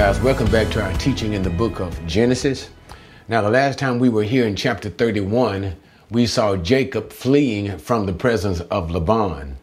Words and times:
guys, 0.00 0.18
welcome 0.20 0.50
back 0.50 0.70
to 0.70 0.82
our 0.82 0.94
teaching 0.94 1.34
in 1.34 1.42
the 1.42 1.50
book 1.50 1.78
of 1.78 2.06
Genesis. 2.06 2.70
Now, 3.28 3.42
the 3.42 3.50
last 3.50 3.78
time 3.78 3.98
we 3.98 4.08
were 4.08 4.22
here 4.22 4.46
in 4.46 4.56
chapter 4.56 4.88
31, 4.88 5.76
we 6.10 6.26
saw 6.26 6.56
Jacob 6.56 7.12
fleeing 7.12 7.76
from 7.76 8.06
the 8.06 8.14
presence 8.14 8.60
of 8.60 8.90
Laban. 8.90 9.58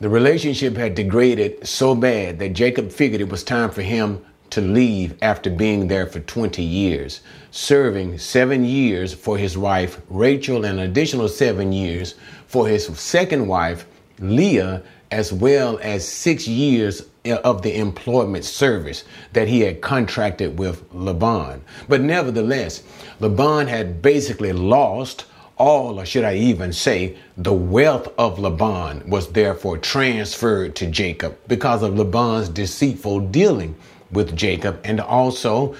The 0.00 0.10
relationship 0.10 0.76
had 0.76 0.94
degraded 0.94 1.66
so 1.66 1.94
bad 1.94 2.38
that 2.38 2.52
Jacob 2.52 2.92
figured 2.92 3.22
it 3.22 3.30
was 3.30 3.42
time 3.42 3.70
for 3.70 3.80
him 3.80 4.22
to 4.50 4.60
leave 4.60 5.16
after 5.22 5.48
being 5.48 5.88
there 5.88 6.06
for 6.06 6.20
20 6.20 6.62
years, 6.62 7.22
serving 7.50 8.18
seven 8.18 8.66
years 8.66 9.14
for 9.14 9.38
his 9.38 9.56
wife 9.56 10.02
Rachel 10.10 10.66
and 10.66 10.78
an 10.78 10.90
additional 10.90 11.30
seven 11.30 11.72
years 11.72 12.14
for 12.46 12.68
his 12.68 12.84
second 13.00 13.48
wife 13.48 13.86
Leah, 14.18 14.82
as 15.10 15.32
well 15.32 15.78
as 15.80 16.06
six 16.06 16.46
years 16.46 17.06
Uh, 17.30 17.40
of 17.44 17.62
the 17.62 17.76
employment 17.76 18.44
service 18.44 19.04
that 19.32 19.48
he 19.48 19.60
had 19.60 19.80
contracted 19.80 20.58
with 20.58 20.82
Laban. 20.92 21.62
But 21.88 22.00
nevertheless, 22.00 22.82
Laban 23.20 23.66
had 23.66 24.02
basically 24.02 24.52
lost 24.52 25.24
all, 25.58 26.00
or 26.00 26.06
should 26.06 26.24
I 26.24 26.36
even 26.36 26.72
say, 26.72 27.16
the 27.36 27.52
wealth 27.52 28.08
of 28.18 28.38
Laban 28.38 29.08
was 29.10 29.32
therefore 29.32 29.78
transferred 29.78 30.76
to 30.76 30.86
Jacob 30.86 31.36
because 31.48 31.82
of 31.82 31.98
Laban's 31.98 32.48
deceitful 32.48 33.20
dealing 33.20 33.74
with 34.10 34.36
Jacob. 34.36 34.80
And 34.84 35.00
also, 35.00 35.74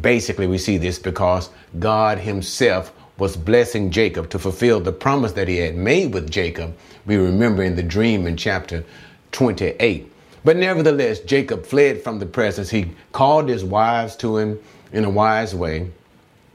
basically, 0.00 0.46
we 0.46 0.58
see 0.58 0.78
this 0.78 0.98
because 0.98 1.50
God 1.78 2.18
Himself 2.18 2.92
was 3.18 3.36
blessing 3.36 3.90
Jacob 3.90 4.28
to 4.30 4.38
fulfill 4.38 4.80
the 4.80 4.92
promise 4.92 5.32
that 5.32 5.48
He 5.48 5.56
had 5.58 5.74
made 5.74 6.12
with 6.12 6.30
Jacob. 6.30 6.76
We 7.06 7.16
remember 7.16 7.62
in 7.62 7.76
the 7.76 7.82
dream 7.82 8.26
in 8.26 8.36
chapter 8.36 8.84
28. 9.32 10.10
But 10.44 10.56
nevertheless, 10.58 11.20
Jacob 11.20 11.64
fled 11.64 12.02
from 12.02 12.18
the 12.18 12.26
presence. 12.26 12.70
He 12.70 12.90
called 13.12 13.48
his 13.48 13.64
wives 13.64 14.14
to 14.16 14.36
him 14.36 14.60
in 14.92 15.04
a 15.04 15.10
wise 15.10 15.54
way, 15.54 15.90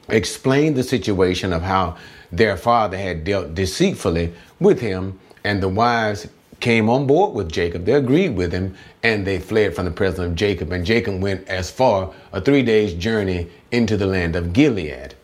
explained 0.08 0.76
the 0.76 0.84
situation 0.84 1.52
of 1.52 1.64
how 1.64 1.98
their 2.32 2.56
father 2.56 2.98
had 2.98 3.24
dealt 3.24 3.56
deceitfully 3.56 4.34
with 4.60 4.80
him, 4.80 5.20
and 5.44 5.62
the 5.62 5.70
wives 5.70 6.28
came 6.60 6.90
on 6.90 7.08
board 7.08 7.34
with 7.34 7.52
Jacob. 7.52 7.86
They 7.86 7.94
agreed 7.94 8.36
with 8.36 8.52
him, 8.52 8.76
and 9.02 9.26
they 9.26 9.40
fled 9.40 9.76
from 9.76 9.86
the 9.86 9.92
presence 9.92 10.28
of 10.28 10.36
Jacob. 10.36 10.72
And 10.72 10.86
Jacob 10.86 11.22
went 11.22 11.48
as 11.48 11.72
far 11.72 12.14
a 12.32 12.42
three 12.42 12.62
days 12.62 12.94
journey 12.94 13.48
into 13.72 13.98
the 13.98 14.06
land 14.06 14.36
of 14.36 14.54
Gilead. 14.54 15.16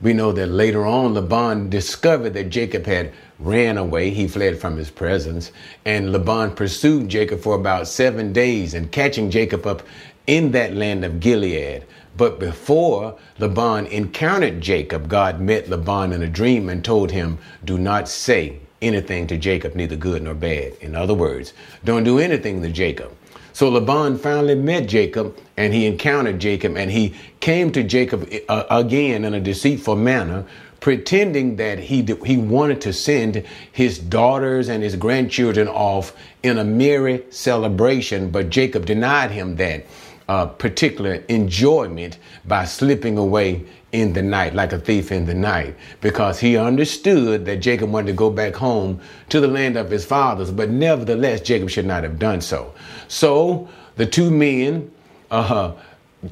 We 0.00 0.12
know 0.12 0.32
that 0.32 0.46
later 0.46 0.86
on, 0.86 1.14
Laban 1.14 1.70
discovered 1.70 2.34
that 2.34 2.50
Jacob 2.50 2.86
had 2.86 3.12
ran 3.38 3.78
away. 3.78 4.10
He 4.10 4.28
fled 4.28 4.60
from 4.60 4.76
his 4.76 4.90
presence. 4.90 5.52
And 5.84 6.12
Laban 6.12 6.54
pursued 6.54 7.08
Jacob 7.08 7.40
for 7.40 7.54
about 7.54 7.88
seven 7.88 8.32
days 8.32 8.74
and 8.74 8.90
catching 8.92 9.30
Jacob 9.30 9.66
up 9.66 9.82
in 10.26 10.52
that 10.52 10.74
land 10.74 11.04
of 11.04 11.20
Gilead. 11.20 11.84
But 12.16 12.40
before 12.40 13.16
Laban 13.38 13.86
encountered 13.86 14.60
Jacob, 14.60 15.08
God 15.08 15.40
met 15.40 15.68
Laban 15.68 16.12
in 16.12 16.22
a 16.22 16.28
dream 16.28 16.68
and 16.68 16.84
told 16.84 17.10
him, 17.12 17.38
Do 17.64 17.78
not 17.78 18.08
say 18.08 18.58
anything 18.82 19.26
to 19.28 19.36
Jacob, 19.36 19.74
neither 19.74 19.96
good 19.96 20.22
nor 20.22 20.34
bad. 20.34 20.74
In 20.80 20.94
other 20.94 21.14
words, 21.14 21.52
don't 21.84 22.04
do 22.04 22.18
anything 22.18 22.62
to 22.62 22.68
Jacob. 22.68 23.12
So 23.52 23.68
Laban 23.68 24.18
finally 24.18 24.54
met 24.54 24.88
Jacob 24.88 25.36
and 25.56 25.74
he 25.74 25.86
encountered 25.86 26.38
Jacob 26.38 26.76
and 26.76 26.90
he 26.90 27.14
came 27.40 27.72
to 27.72 27.82
Jacob 27.82 28.28
uh, 28.48 28.64
again 28.70 29.24
in 29.24 29.34
a 29.34 29.40
deceitful 29.40 29.96
manner, 29.96 30.44
pretending 30.80 31.56
that 31.56 31.78
he, 31.78 32.02
he 32.24 32.36
wanted 32.36 32.80
to 32.82 32.92
send 32.92 33.44
his 33.72 33.98
daughters 33.98 34.68
and 34.68 34.82
his 34.82 34.96
grandchildren 34.96 35.68
off 35.68 36.14
in 36.42 36.58
a 36.58 36.64
merry 36.64 37.24
celebration, 37.30 38.30
but 38.30 38.50
Jacob 38.50 38.86
denied 38.86 39.30
him 39.30 39.56
that 39.56 39.84
uh, 40.28 40.46
particular 40.46 41.14
enjoyment 41.28 42.18
by 42.46 42.64
slipping 42.64 43.16
away 43.16 43.64
in 43.92 44.12
the 44.12 44.22
night, 44.22 44.54
like 44.54 44.72
a 44.72 44.78
thief 44.78 45.10
in 45.10 45.24
the 45.24 45.34
night, 45.34 45.74
because 46.02 46.38
he 46.38 46.56
understood 46.56 47.46
that 47.46 47.56
Jacob 47.56 47.90
wanted 47.90 48.08
to 48.08 48.12
go 48.12 48.28
back 48.28 48.54
home 48.54 49.00
to 49.30 49.40
the 49.40 49.48
land 49.48 49.76
of 49.76 49.90
his 49.90 50.04
fathers, 50.04 50.50
but 50.50 50.68
nevertheless, 50.68 51.40
Jacob 51.40 51.70
should 51.70 51.86
not 51.86 52.02
have 52.02 52.18
done 52.18 52.40
so. 52.40 52.74
So 53.08 53.68
the 53.96 54.04
two 54.04 54.30
men 54.30 54.90
uh, 55.30 55.72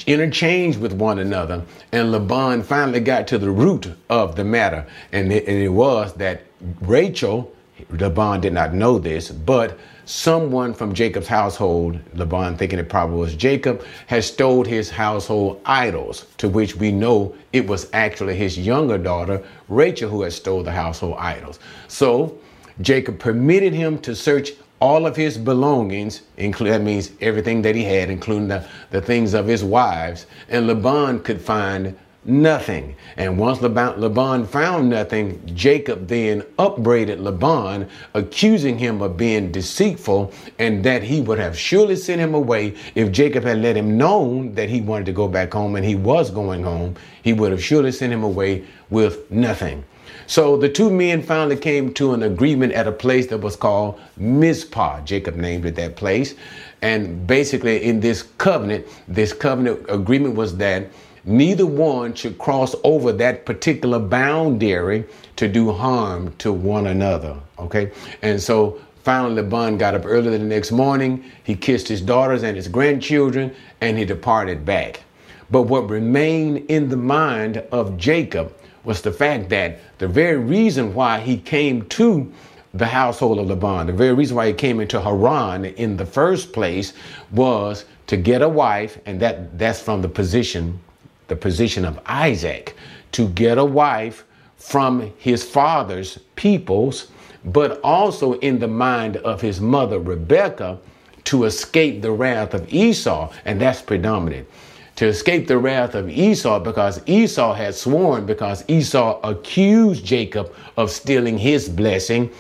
interchanged 0.07 0.81
with 0.81 0.93
one 0.93 1.19
another, 1.19 1.63
and 1.93 2.11
Laban 2.13 2.63
finally 2.63 3.01
got 3.01 3.27
to 3.29 3.39
the 3.39 3.51
root 3.51 3.89
of 4.09 4.37
the 4.37 4.45
matter, 4.45 4.87
and 5.13 5.33
it, 5.33 5.47
and 5.47 5.59
it 5.59 5.69
was 5.69 6.13
that 6.15 6.43
Rachel, 6.81 7.53
Laban 7.91 8.41
did 8.41 8.53
not 8.53 8.75
know 8.75 8.99
this, 8.99 9.31
but 9.31 9.79
someone 10.07 10.73
from 10.73 10.95
Jacob's 10.95 11.29
household, 11.29 11.99
Laban 12.15 12.57
thinking 12.57 12.79
it 12.79 12.89
probably 12.89 13.19
was 13.19 13.35
Jacob, 13.35 13.85
has 14.07 14.27
stole 14.27 14.65
his 14.65 14.91
household 14.91 15.61
idols, 15.67 16.27
to 16.39 16.49
which 16.49 16.77
we 16.77 16.91
know 16.91 17.35
it 17.53 17.67
was 17.67 17.89
actually 17.93 18.35
his 18.35 18.59
younger 18.59 18.99
daughter, 18.99 19.43
Rachel, 19.69 20.11
who 20.11 20.23
had 20.23 20.33
stole 20.33 20.63
the 20.63 20.73
household 20.73 21.17
idols. 21.19 21.59
So 21.89 22.39
Jacob 22.81 23.19
permitted 23.19 23.73
him 23.73 23.99
to 24.01 24.15
search 24.15 24.51
all 24.81 25.07
of 25.07 25.17
his 25.17 25.39
belongings, 25.39 26.23
include 26.37 26.71
that 26.71 26.83
means 26.83 27.11
everything 27.21 27.63
that 27.63 27.75
he 27.75 27.85
had, 27.85 28.11
including 28.11 28.49
the, 28.49 28.67
the 28.91 29.01
things 29.01 29.35
of 29.35 29.47
his 29.47 29.65
wives, 29.65 30.27
and 30.49 30.67
Laban 30.67 31.21
could 31.21 31.41
find 31.41 31.97
nothing. 32.27 32.95
And 33.17 33.39
once 33.39 33.61
Laban, 33.63 34.01
Laban, 34.01 34.47
found 34.47 34.91
nothing, 34.91 35.41
Jacob 35.55 36.09
then 36.09 36.45
upbraided 36.59 37.21
Laban, 37.21 37.89
accusing 38.15 38.79
him 38.79 39.01
of 39.01 39.17
being 39.17 39.53
deceitful 39.53 40.33
and 40.59 40.85
that 40.85 41.03
he 41.03 41.21
would 41.21 41.39
have 41.39 41.57
surely 41.59 41.97
sent 41.97 42.21
him 42.21 42.35
away 42.35 42.75
if 42.95 43.13
Jacob 43.13 43.45
had 43.45 43.63
let 43.63 43.77
him 43.77 43.97
know 43.97 44.49
that 44.55 44.69
he 44.69 44.81
wanted 44.81 45.07
to 45.07 45.13
go 45.13 45.29
back 45.29 45.53
home 45.53 45.77
and 45.77 45.85
he 45.85 45.95
was 45.95 46.31
going 46.31 46.63
home. 46.63 46.97
He 47.23 47.33
would 47.33 47.53
have 47.53 47.63
surely 47.63 47.93
sent 47.93 48.13
him 48.13 48.25
away 48.25 48.65
with 48.91 49.31
nothing. 49.31 49.85
So 50.27 50.57
the 50.57 50.69
two 50.69 50.91
men 50.91 51.23
finally 51.23 51.57
came 51.57 51.95
to 51.95 52.13
an 52.13 52.23
agreement 52.25 52.73
at 52.73 52.89
a 52.89 52.93
place 52.93 53.29
that 53.29 53.39
was 53.39 53.55
called 53.55 54.01
Mizpah. 54.17 55.03
Jacob 55.03 55.37
named 55.37 55.67
it 55.67 55.77
that 55.77 55.97
place. 55.97 56.35
And 56.83 57.27
basically, 57.27 57.85
in 57.85 58.01
this 58.01 58.23
covenant, 58.23 58.87
this 59.07 59.33
covenant 59.33 59.87
agreement 59.89 60.35
was 60.35 60.57
that 60.57 60.89
neither 61.25 61.67
one 61.67 62.15
should 62.15 62.39
cross 62.39 62.75
over 62.85 63.13
that 63.13 63.47
particular 63.47 63.99
boundary 63.99 65.05
to 65.37 65.49
do 65.49 65.73
harm 65.73 66.35
to 66.39 66.53
one 66.53 66.87
another. 66.89 67.37
Okay. 67.59 67.93
And 68.23 68.41
so 68.43 68.81
finally, 69.05 69.43
Laban 69.43 69.79
got 69.79 69.95
up 69.95 70.03
early 70.05 70.37
the 70.37 70.45
next 70.45 70.73
morning. 70.73 71.25
He 71.45 71.55
kissed 71.55 71.89
his 71.89 72.01
daughters 72.01 72.43
and 72.43 72.57
his 72.57 72.69
grandchildren 72.69 73.55
and 73.81 73.97
he 73.97 74.05
departed 74.05 74.65
back. 74.65 75.03
But 75.51 75.63
what 75.63 75.89
remained 75.89 76.67
in 76.69 76.89
the 76.89 76.97
mind 76.97 77.59
of 77.71 77.97
Jacob 77.97 78.53
was 78.87 79.03
the 79.03 79.13
fact 79.13 79.49
that 79.51 79.81
the 79.99 80.09
very 80.09 80.39
reason 80.39 80.95
why 80.95 81.21
he 81.21 81.37
came 81.37 81.85
to 81.89 82.33
the 82.73 82.87
household 82.87 83.39
of 83.39 83.47
Laban, 83.47 83.87
the 83.87 83.93
very 83.93 84.15
reason 84.15 84.37
why 84.37 84.47
he 84.47 84.53
came 84.53 84.81
into 84.81 85.01
Haran 85.01 85.65
in 85.65 85.97
the 85.97 86.07
first 86.07 86.53
place 86.53 86.93
was 87.33 87.85
to 88.07 88.17
get 88.17 88.43
a 88.43 88.49
wife, 88.49 88.99
and 89.07 89.19
that, 89.21 89.59
that's 89.59 89.81
from 89.81 90.03
the 90.03 90.09
position 90.09 90.81
the 91.29 91.37
position 91.37 91.85
of 91.85 91.99
Isaac 92.07 92.77
to 93.13 93.29
get 93.31 93.59
a 93.59 93.65
wife 93.65 94.25
from 94.57 95.13
his 95.19 95.45
father's 95.45 96.19
peoples, 96.37 97.09
but 97.45 97.81
also 97.83 98.35
in 98.35 98.59
the 98.59 98.69
mind 98.69 99.17
of 99.19 99.41
his 99.41 99.61
mother 99.61 99.99
Rebecca 99.99 100.79
to 101.25 101.45
escape 101.45 102.03
the 102.03 102.13
wrath 102.13 102.55
of 102.55 102.73
Esau, 102.73 103.33
and 103.45 103.61
that's 103.61 103.83
predominant. 103.83 104.49
To 104.97 105.07
escape 105.07 105.47
the 105.47 105.59
wrath 105.59 105.95
of 105.95 106.09
Esau 106.09 106.59
because 106.59 107.03
Esau 107.07 107.53
had 107.53 107.75
sworn, 107.75 108.25
because 108.25 108.65
Esau 108.69 109.21
accused 109.23 110.05
Jacob 110.05 110.55
of 110.77 110.91
stealing 110.91 111.37
his 111.39 111.69
blessing. 111.69 112.31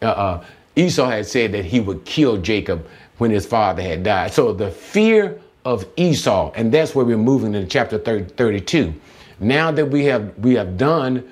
Uh, 0.00 0.06
uh, 0.06 0.44
Esau 0.76 1.08
had 1.08 1.26
said 1.26 1.52
that 1.52 1.64
he 1.64 1.80
would 1.80 2.04
kill 2.04 2.38
Jacob 2.38 2.86
when 3.18 3.30
his 3.30 3.46
father 3.46 3.82
had 3.82 4.02
died. 4.02 4.32
So 4.32 4.52
the 4.52 4.70
fear 4.70 5.40
of 5.66 5.84
Esau. 5.96 6.52
And 6.54 6.72
that's 6.72 6.94
where 6.94 7.04
we're 7.04 7.18
moving 7.18 7.54
into 7.54 7.68
chapter 7.68 7.98
30, 7.98 8.34
32. 8.34 8.94
Now 9.40 9.70
that 9.72 9.86
we 9.86 10.04
have 10.04 10.38
we 10.38 10.54
have 10.54 10.78
done 10.78 11.28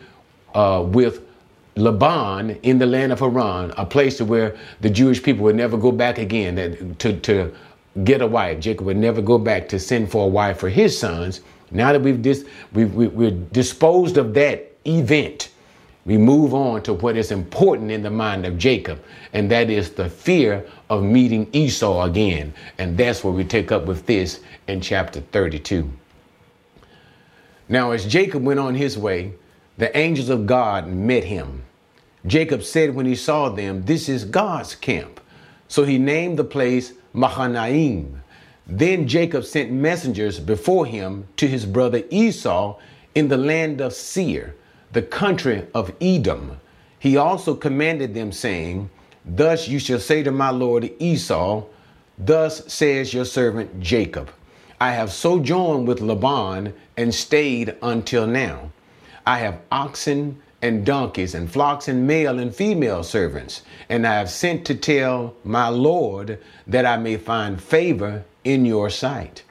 uh, 0.55 0.85
with 0.87 1.23
Laban 1.77 2.51
in 2.63 2.79
the 2.79 2.87
land 2.87 3.13
of 3.13 3.21
Haran, 3.21 3.73
a 3.77 3.87
place 3.87 4.19
to 4.19 4.25
where 4.25 4.57
the 4.81 4.91
Jewish 4.91 5.23
people 5.23 5.45
would 5.45 5.57
never 5.57 5.77
go 5.77 5.93
back 5.93 6.19
again, 6.19 6.57
that 6.57 6.99
to, 6.99 7.19
to 7.21 7.55
get 8.03 8.21
a 8.21 8.27
wife. 8.27 8.59
Jacob 8.61 8.87
would 8.87 8.97
never 8.97 9.23
go 9.23 9.39
back 9.39 9.69
to 9.69 9.79
send 9.79 10.11
for 10.11 10.25
a 10.25 10.29
wife 10.29 10.59
for 10.59 10.69
his 10.69 10.99
sons. 10.99 11.43
Now 11.71 11.93
that 11.93 12.03
we've, 12.03 12.21
dis, 12.21 12.45
we, 12.73 12.85
we're 12.87 13.31
disposed 13.31 14.17
of 14.17 14.35
that 14.35 14.73
event, 14.87 15.51
we 16.05 16.19
move 16.19 16.53
on 16.53 16.83
to 16.83 16.93
what 16.93 17.17
is 17.17 17.31
important 17.31 17.91
in 17.91 18.03
the 18.03 18.11
mind 18.11 18.45
of 18.45 18.59
Jacob, 18.59 19.03
and 19.33 19.51
that 19.51 19.71
is 19.71 19.91
the 19.91 20.11
fear 20.11 20.67
of 20.91 21.03
meeting 21.03 21.49
Esau 21.53 22.03
again. 22.05 22.53
And 22.79 22.97
that's 22.97 23.25
where 23.25 23.33
we 23.33 23.45
take 23.45 23.73
up 23.73 23.87
with 23.87 24.05
this 24.07 24.41
in 24.69 24.81
chapter 24.81 25.21
32. 25.21 25.91
Now, 27.69 27.93
as 27.93 28.05
Jacob 28.05 28.45
went 28.45 28.61
on 28.61 28.75
his 28.75 28.99
way, 28.99 29.33
the 29.79 29.97
angels 29.97 30.29
of 30.29 30.47
God 30.47 30.87
met 30.89 31.25
him. 31.25 31.63
Jacob 32.27 32.63
said 32.63 32.95
when 32.95 33.07
he 33.07 33.15
saw 33.15 33.49
them, 33.49 33.85
This 33.85 34.09
is 34.09 34.25
God's 34.25 34.75
camp. 34.75 35.21
So 35.69 35.85
he 35.85 35.99
named 35.99 36.39
the 36.39 36.45
place 36.45 36.93
Mahanaim. 37.13 38.23
Then 38.67 39.07
Jacob 39.07 39.45
sent 39.45 39.71
messengers 39.71 40.41
before 40.41 40.87
him 40.87 41.27
to 41.37 41.47
his 41.47 41.67
brother 41.67 42.03
Esau 42.11 42.79
in 43.15 43.29
the 43.29 43.37
land 43.37 43.81
of 43.81 43.93
Seir, 43.93 44.55
the 44.93 45.03
country 45.03 45.67
of 45.75 45.93
Edom. 46.01 46.59
He 46.99 47.17
also 47.17 47.55
commanded 47.55 48.15
them, 48.15 48.33
saying, 48.33 48.89
Thus 49.25 49.69
you 49.69 49.79
shall 49.79 50.01
say 50.01 50.23
to 50.23 50.31
my 50.31 50.51
lord 50.51 50.91
Esau, 50.99 51.65
Thus 52.19 52.73
says 52.73 53.13
your 53.13 53.25
servant 53.25 53.81
Jacob, 53.81 54.31
I 54.81 54.93
have 54.93 55.13
sojourned 55.13 55.87
with 55.87 56.01
Laban 56.01 56.75
and 56.97 57.15
stayed 57.15 57.77
until 57.83 58.27
now. 58.27 58.71
I 59.27 59.39
have 59.39 59.61
oxen 59.71 60.41
and 60.65 60.87
donkeys 60.87 61.35
and 61.35 61.53
flocks 61.53 61.89
and 61.89 62.07
male 62.07 62.39
and 62.39 62.55
female 62.55 63.05
servants, 63.05 63.61
and 63.91 64.07
I 64.07 64.15
have 64.15 64.31
sent 64.31 64.65
to 64.65 64.75
tell 64.75 65.35
my 65.45 65.69
Lord 65.69 66.39
that 66.67 66.87
I 66.87 66.97
may 66.97 67.19
find 67.19 67.63
favor 67.63 68.25
in 68.45 68.65
your 68.65 68.89
sight. 68.89 69.43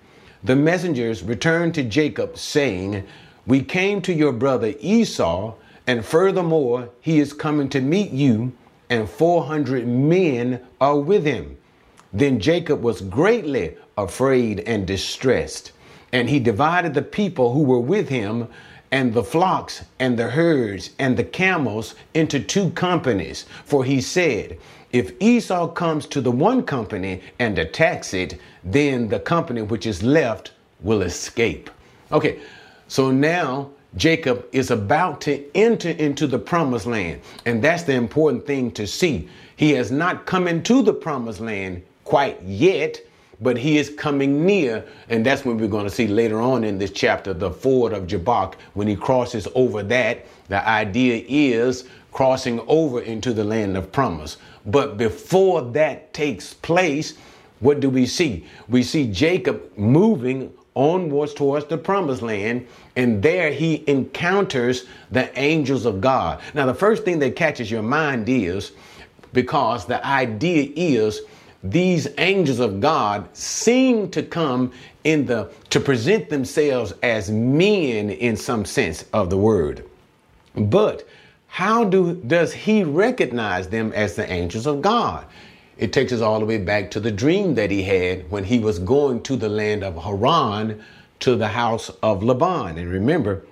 The 0.43 0.55
messengers 0.55 1.21
returned 1.21 1.75
to 1.75 1.83
Jacob, 1.83 2.35
saying, 2.39 3.03
We 3.45 3.61
came 3.61 4.01
to 4.01 4.11
your 4.11 4.31
brother 4.31 4.73
Esau, 4.79 5.53
and 5.85 6.03
furthermore, 6.03 6.89
he 6.99 7.19
is 7.19 7.31
coming 7.31 7.69
to 7.69 7.79
meet 7.79 8.09
you, 8.09 8.51
and 8.89 9.07
400 9.07 9.87
men 9.87 10.61
are 10.81 10.97
with 10.97 11.25
him. 11.25 11.55
Then 12.11 12.39
Jacob 12.39 12.81
was 12.81 13.01
greatly 13.01 13.77
afraid 13.99 14.61
and 14.61 14.87
distressed, 14.87 15.73
and 16.11 16.27
he 16.27 16.39
divided 16.39 16.95
the 16.95 17.03
people 17.03 17.53
who 17.53 17.61
were 17.61 17.79
with 17.79 18.09
him 18.09 18.47
and 18.93 19.11
the 19.11 19.23
flocks 19.23 19.83
and 19.97 20.19
the 20.19 20.29
herds 20.29 20.91
and 20.99 21.17
the 21.17 21.23
camels 21.23 21.95
into 22.13 22.39
two 22.39 22.69
companies. 22.69 23.47
For 23.65 23.83
he 23.83 23.99
said, 23.99 24.59
If 24.91 25.13
Esau 25.19 25.69
comes 25.69 26.05
to 26.05 26.21
the 26.21 26.29
one 26.29 26.61
company 26.61 27.23
and 27.39 27.57
attacks 27.57 28.13
it, 28.13 28.39
then 28.63 29.07
the 29.09 29.19
company 29.19 29.63
which 29.63 29.87
is 29.87 30.03
left 30.03 30.51
will 30.81 31.01
escape. 31.01 31.71
Okay, 32.11 32.39
so 32.87 33.09
now 33.09 33.71
Jacob 33.97 34.45
is 34.51 34.69
about 34.69 35.21
to 35.21 35.43
enter 35.57 35.89
into 35.89 36.27
the 36.27 36.37
promised 36.37 36.85
land. 36.85 37.19
And 37.47 37.63
that's 37.63 37.83
the 37.83 37.95
important 37.95 38.45
thing 38.45 38.69
to 38.73 38.85
see. 38.85 39.27
He 39.55 39.71
has 39.71 39.89
not 39.89 40.27
come 40.27 40.47
into 40.47 40.83
the 40.83 40.93
promised 40.93 41.39
land 41.39 41.81
quite 42.03 42.39
yet, 42.43 42.99
but 43.43 43.57
he 43.57 43.77
is 43.77 43.89
coming 43.89 44.45
near. 44.45 44.85
And 45.09 45.25
that's 45.25 45.45
when 45.45 45.57
we're 45.57 45.67
going 45.67 45.85
to 45.85 45.91
see 45.91 46.07
later 46.07 46.39
on 46.39 46.63
in 46.63 46.77
this 46.77 46.91
chapter 46.91 47.33
the 47.33 47.51
ford 47.51 47.93
of 47.93 48.07
Jabbok. 48.07 48.55
When 48.73 48.87
he 48.87 48.95
crosses 48.95 49.47
over 49.53 49.83
that, 49.83 50.25
the 50.47 50.67
idea 50.67 51.23
is 51.27 51.85
crossing 52.11 52.61
over 52.67 53.01
into 53.01 53.33
the 53.33 53.43
land 53.43 53.75
of 53.75 53.91
promise. 53.91 54.37
But 54.65 54.97
before 54.97 55.61
that 55.73 56.13
takes 56.13 56.53
place, 56.53 57.15
what 57.59 57.79
do 57.79 57.89
we 57.89 58.05
see? 58.05 58.45
We 58.69 58.83
see 58.83 59.07
Jacob 59.11 59.77
moving 59.77 60.53
onwards 60.75 61.33
towards 61.33 61.65
the 61.65 61.77
promised 61.77 62.21
land, 62.21 62.67
and 62.95 63.21
there 63.21 63.51
he 63.51 63.83
encounters 63.87 64.85
the 65.11 65.37
angels 65.39 65.85
of 65.85 66.01
God. 66.01 66.41
Now, 66.53 66.65
the 66.65 66.73
first 66.73 67.03
thing 67.03 67.19
that 67.19 67.35
catches 67.35 67.69
your 67.69 67.83
mind 67.83 68.27
is 68.27 68.71
because 69.33 69.85
the 69.85 70.05
idea 70.05 70.71
is 70.75 71.21
these 71.63 72.07
angels 72.17 72.59
of 72.59 72.81
God 72.81 73.27
seem 73.35 74.11
to 74.11 74.21
come 74.21 74.73
in 75.05 75.25
the 75.25 75.49
to 75.69 75.79
present 75.79 76.29
themselves 76.29 76.93
as 77.01 77.31
men 77.31 78.09
in 78.09 78.35
some 78.35 78.65
sense 78.65 79.05
of 79.13 79.29
the 79.29 79.37
word. 79.37 79.85
But 80.55 81.07
how 81.47 81.85
do 81.85 82.15
does 82.15 82.51
he 82.51 82.83
recognize 82.83 83.69
them 83.69 83.93
as 83.93 84.15
the 84.15 84.29
angels 84.31 84.67
of 84.67 84.81
God? 84.81 85.25
It 85.77 85.93
takes 85.93 86.11
us 86.11 86.21
all 86.21 86.39
the 86.39 86.45
way 86.45 86.57
back 86.57 86.91
to 86.91 86.99
the 86.99 87.11
dream 87.11 87.55
that 87.55 87.71
he 87.71 87.83
had 87.83 88.29
when 88.29 88.43
he 88.43 88.59
was 88.59 88.77
going 88.79 89.23
to 89.23 89.35
the 89.35 89.49
land 89.49 89.83
of 89.83 90.03
Haran 90.03 90.83
to 91.21 91.35
the 91.35 91.47
house 91.47 91.89
of 92.03 92.21
Laban. 92.21 92.77
And 92.77 92.89
remember, 92.89 93.45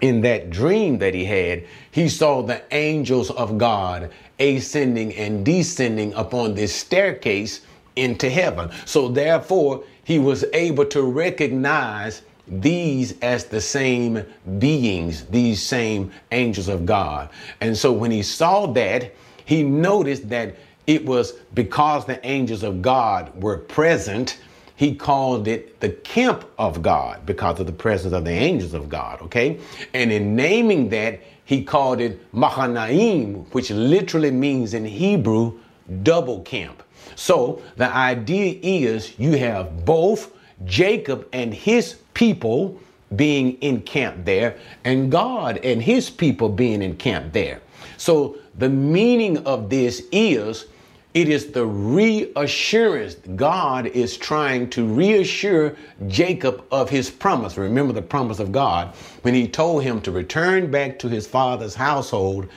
in 0.00 0.22
that 0.22 0.50
dream 0.50 0.98
that 0.98 1.14
he 1.14 1.24
had, 1.24 1.64
he 1.90 2.08
saw 2.08 2.42
the 2.42 2.62
angels 2.74 3.30
of 3.30 3.58
God 3.58 4.10
ascending 4.42 5.14
and 5.14 5.44
descending 5.44 6.12
upon 6.14 6.54
this 6.54 6.74
staircase 6.74 7.60
into 7.96 8.28
heaven. 8.28 8.70
So 8.84 9.08
therefore, 9.08 9.84
he 10.04 10.18
was 10.18 10.44
able 10.52 10.84
to 10.86 11.02
recognize 11.02 12.22
these 12.48 13.18
as 13.20 13.44
the 13.44 13.60
same 13.60 14.24
beings, 14.58 15.24
these 15.26 15.62
same 15.62 16.10
angels 16.32 16.68
of 16.68 16.84
God. 16.84 17.30
And 17.60 17.76
so 17.76 17.92
when 17.92 18.10
he 18.10 18.22
saw 18.22 18.66
that, 18.68 19.12
he 19.44 19.62
noticed 19.62 20.28
that 20.28 20.56
it 20.86 21.04
was 21.04 21.32
because 21.54 22.04
the 22.04 22.24
angels 22.26 22.62
of 22.62 22.82
God 22.82 23.40
were 23.40 23.58
present 23.58 24.38
he 24.76 24.94
called 24.94 25.48
it 25.48 25.80
the 25.80 25.90
camp 25.90 26.44
of 26.58 26.82
God 26.82 27.24
because 27.26 27.60
of 27.60 27.66
the 27.66 27.72
presence 27.72 28.12
of 28.14 28.24
the 28.24 28.30
angels 28.30 28.74
of 28.74 28.88
God, 28.88 29.20
okay? 29.22 29.58
And 29.94 30.10
in 30.10 30.34
naming 30.34 30.88
that, 30.90 31.20
he 31.44 31.64
called 31.64 32.00
it 32.00 32.20
Mahanaim, 32.32 33.44
which 33.52 33.70
literally 33.70 34.30
means 34.30 34.74
in 34.74 34.84
Hebrew, 34.84 35.58
double 36.02 36.40
camp. 36.42 36.82
So 37.16 37.62
the 37.76 37.94
idea 37.94 38.58
is 38.62 39.18
you 39.18 39.36
have 39.36 39.84
both 39.84 40.32
Jacob 40.64 41.28
and 41.32 41.52
his 41.52 41.96
people 42.14 42.80
being 43.16 43.60
encamped 43.60 44.24
there, 44.24 44.56
and 44.84 45.10
God 45.10 45.58
and 45.58 45.82
his 45.82 46.08
people 46.08 46.48
being 46.48 46.80
encamped 46.80 47.32
there. 47.32 47.60
So 47.98 48.38
the 48.56 48.68
meaning 48.68 49.38
of 49.46 49.68
this 49.68 50.04
is 50.12 50.66
it 51.14 51.28
is 51.28 51.52
the 51.52 51.66
reassurance. 51.66 53.16
God 53.36 53.86
is 53.86 54.16
trying 54.16 54.70
to 54.70 54.86
reassure 54.86 55.76
Jacob 56.08 56.64
of 56.70 56.88
his 56.88 57.10
promise. 57.10 57.58
Remember 57.58 57.92
the 57.92 58.02
promise 58.02 58.38
of 58.38 58.50
God 58.50 58.94
when 59.22 59.34
he 59.34 59.46
told 59.46 59.82
him 59.82 60.00
to 60.02 60.10
return 60.10 60.70
back 60.70 60.98
to 61.00 61.08
his 61.08 61.26
father's 61.26 61.74
household. 61.74 62.48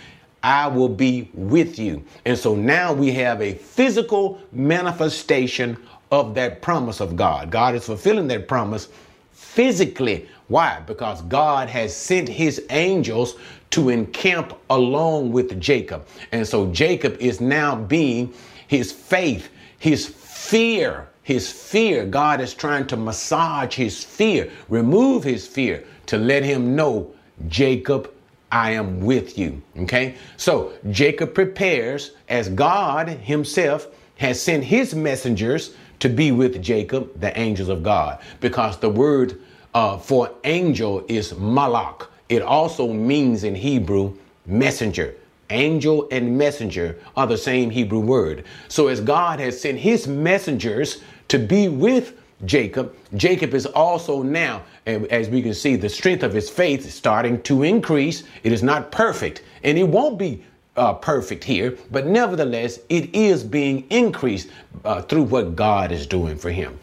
I 0.42 0.68
will 0.68 0.90
be 0.90 1.30
with 1.34 1.80
you. 1.80 2.04
And 2.24 2.38
so 2.38 2.56
now 2.56 2.94
we 2.94 3.12
have 3.14 3.42
a 3.42 3.56
physical 3.56 4.40
manifestation 4.52 5.76
of 6.12 6.36
that 6.36 6.62
promise 6.62 7.02
of 7.02 7.16
God. 7.16 7.50
God 7.50 7.76
is 7.76 7.86
fulfilling 7.86 8.28
that 8.28 8.48
promise 8.48 8.90
physically. 9.32 10.30
Why? 10.48 10.82
Because 10.86 11.24
God 11.24 11.68
has 11.70 11.96
sent 11.96 12.30
his 12.30 12.64
angels 12.70 13.36
to 13.76 13.90
encamp 13.90 14.54
along 14.70 15.34
with 15.34 15.60
Jacob. 15.60 16.08
And 16.32 16.48
so 16.48 16.72
Jacob 16.72 17.18
is 17.20 17.42
now 17.42 17.76
being 17.76 18.34
his 18.68 18.94
faith, 18.94 19.50
his 19.80 20.08
fear, 20.08 21.10
his 21.24 21.52
fear. 21.52 22.06
God 22.06 22.40
is 22.40 22.54
trying 22.54 22.88
to 22.88 22.96
massage 22.96 23.76
his 23.76 24.02
fear, 24.02 24.50
remove 24.70 25.26
his 25.26 25.46
fear 25.46 25.84
to 26.06 26.18
let 26.18 26.44
him 26.44 26.74
know, 26.74 27.14
Jacob, 27.50 28.10
I 28.50 28.72
am 28.72 29.02
with 29.02 29.38
you. 29.38 29.62
Okay. 29.80 30.16
So 30.38 30.72
Jacob 30.92 31.34
prepares 31.34 32.12
as 32.30 32.48
God 32.48 33.10
himself 33.10 33.90
has 34.20 34.42
sent 34.42 34.64
his 34.64 34.96
messengers 34.96 35.76
to 36.00 36.08
be 36.08 36.32
with 36.32 36.62
Jacob, 36.62 37.20
the 37.20 37.38
angels 37.38 37.68
of 37.68 37.84
God, 37.84 38.20
because 38.40 38.78
the 38.78 38.90
word 38.90 39.42
uh, 39.74 39.98
for 39.98 40.32
angel 40.46 41.04
is 41.10 41.36
malak. 41.38 42.10
It 42.30 42.42
also 42.42 42.92
means 42.92 43.44
in 43.44 43.56
Hebrew 43.56 44.18
messenger. 44.46 45.16
Angel 45.52 46.08
and 46.12 46.38
messenger 46.38 46.98
are 47.16 47.28
the 47.28 47.38
same 47.38 47.70
Hebrew 47.70 48.00
word. 48.00 48.46
So 48.68 48.88
as 48.88 49.00
God 49.00 49.40
has 49.40 49.60
sent 49.62 49.78
his 49.78 50.08
messengers 50.08 51.02
to 51.28 51.38
be 51.38 51.68
with 51.68 52.20
Jacob, 52.46 52.96
Jacob 53.16 53.54
is 53.54 53.66
also 53.68 54.24
now, 54.24 54.64
as 54.86 55.30
we 55.30 55.42
can 55.42 55.54
see, 55.54 55.76
the 55.76 55.88
strength 55.88 56.24
of 56.24 56.34
his 56.34 56.50
faith 56.50 56.86
is 56.86 56.94
starting 56.94 57.42
to 57.44 57.64
increase. 57.64 58.24
It 58.44 58.52
is 58.52 58.64
not 58.64 58.92
perfect, 58.92 59.44
and 59.64 59.78
it 59.78 59.88
won't 59.88 60.18
be 60.18 60.44
uh, 60.76 60.94
perfect 60.94 61.44
here, 61.44 61.78
but 61.92 62.08
nevertheless, 62.08 62.80
it 62.90 63.14
is 63.16 63.44
being 63.44 63.86
increased 63.90 64.50
uh, 64.84 65.02
through 65.04 65.24
what 65.24 65.56
God 65.56 65.92
is 65.92 66.06
doing 66.06 66.38
for 66.38 66.50
him. 66.52 66.78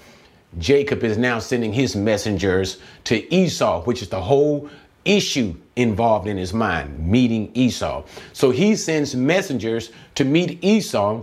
Jacob 0.59 1.03
is 1.03 1.17
now 1.17 1.39
sending 1.39 1.73
his 1.73 1.97
messengers 1.97 2.79
to 3.05 3.35
Esau, 3.35 3.83
which 3.85 4.03
is 4.03 4.09
the 4.09 4.21
whole 4.21 4.69
issue 5.05 5.55
involved 5.77 6.27
in 6.27 6.37
his 6.37 6.53
mind, 6.53 6.99
meeting 6.99 7.51
Esau. 7.55 8.05
So 8.33 8.51
he 8.51 8.77
sends 8.77 9.15
messengers 9.15 9.91
to 10.15 10.25
meet 10.25 10.63
Esau. 10.63 11.23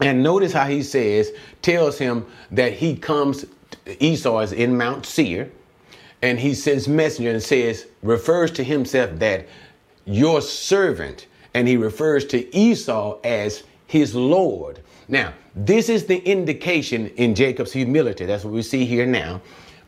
And 0.00 0.22
notice 0.22 0.52
how 0.52 0.66
he 0.66 0.82
says, 0.82 1.32
tells 1.62 1.96
him 1.96 2.26
that 2.50 2.74
he 2.74 2.96
comes, 2.96 3.46
Esau 3.98 4.40
is 4.40 4.52
in 4.52 4.76
Mount 4.76 5.06
Seir, 5.06 5.50
and 6.20 6.38
he 6.38 6.54
sends 6.54 6.86
messenger 6.86 7.30
and 7.30 7.42
says, 7.42 7.86
refers 8.02 8.50
to 8.52 8.64
himself 8.64 9.18
that 9.20 9.46
your 10.04 10.42
servant, 10.42 11.26
and 11.54 11.66
he 11.66 11.76
refers 11.76 12.26
to 12.26 12.54
Esau 12.54 13.18
as 13.24 13.62
his 13.86 14.14
Lord. 14.14 14.80
Now, 15.08 15.32
this 15.54 15.88
is 15.88 16.04
the 16.04 16.18
indication 16.30 17.08
in 17.16 17.34
Jacob's 17.34 17.72
humility. 17.72 18.26
That's 18.26 18.44
what 18.44 18.52
we 18.52 18.62
see 18.62 18.84
here 18.84 19.06
now. 19.06 19.40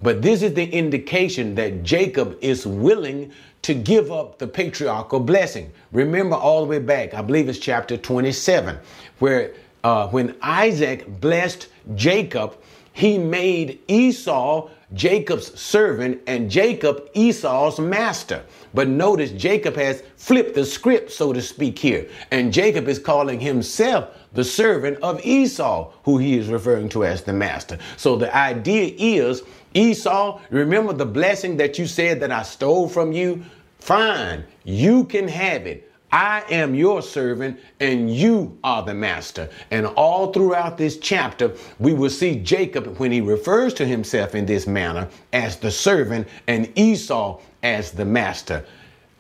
But 0.03 0.23
this 0.23 0.43
is 0.43 0.55
the 0.55 0.65
indication 0.65 1.55
that 1.57 1.83
Jacob 1.83 2.39
is 2.41 2.67
willing 2.67 3.33
to 3.63 3.75
give 3.75 4.13
up 4.13 4.39
the 4.39 4.47
patriarchal 4.47 5.21
blessing. 5.21 5.73
Remember 5.93 6.37
all 6.37 6.63
the 6.63 6.69
way 6.69 6.79
back, 6.79 7.15
I 7.15 7.23
believe 7.23 7.49
it's 7.49 7.59
chapter 7.59 7.97
27, 7.97 8.79
where 9.19 9.55
uh, 9.83 10.09
when 10.09 10.37
Isaac 10.43 11.21
blessed 11.21 11.69
Jacob, 11.95 12.57
he 12.93 13.19
made 13.19 13.81
Esau 13.89 14.71
Jacob's 14.95 15.59
servant 15.61 16.21
and 16.27 16.51
Jacob 16.51 17.11
Esau's 17.13 17.79
master. 17.79 18.43
But 18.73 18.89
notice 18.89 19.31
Jacob 19.33 19.77
has 19.77 20.03
flipped 20.17 20.55
the 20.55 20.65
script, 20.65 21.11
so 21.11 21.33
to 21.33 21.43
speak, 21.43 21.79
here. 21.79 22.09
And 22.31 22.53
Jacob 22.53 22.89
is 22.89 22.99
calling 22.99 23.39
himself 23.39 24.09
the 24.33 24.45
servant 24.45 24.99
of 25.03 25.25
Esau, 25.25 25.93
who 26.05 26.19
he 26.19 26.39
is 26.39 26.49
referring 26.49 26.89
to 26.91 27.05
as 27.05 27.23
the 27.23 27.33
master. 27.33 27.79
So 27.97 28.17
the 28.17 28.35
idea 28.35 28.95
is 28.97 29.43
Esau, 29.79 30.41
remember 30.51 30.93
the 30.93 31.07
blessing 31.07 31.57
that 31.59 31.79
you 31.79 31.87
said 31.87 32.21
that 32.21 32.33
I 32.33 32.43
stole 32.43 32.89
from 32.89 33.13
you? 33.13 33.45
Fine, 33.79 34.45
you 34.65 35.05
can 35.05 35.29
have 35.29 35.67
it. 35.67 35.91
I 36.11 36.43
am 36.51 36.75
your 36.75 37.03
servant 37.03 37.61
and 37.81 38.13
you 38.13 38.59
are 38.65 38.83
the 38.83 38.95
master. 38.95 39.49
And 39.71 39.87
all 39.87 40.33
throughout 40.33 40.79
this 40.79 40.99
chapter, 40.99 41.53
we 41.79 41.93
will 41.93 42.11
see 42.11 42.41
Jacob 42.41 42.97
when 42.99 43.13
he 43.13 43.21
refers 43.21 43.75
to 43.75 43.87
himself 43.87 44.35
in 44.35 44.47
this 44.47 44.67
manner 44.67 45.09
as 45.33 45.59
the 45.59 45.71
servant 45.71 46.27
and 46.47 46.73
Esau 46.77 47.41
as 47.63 47.93
the 47.93 48.05
master. 48.05 48.65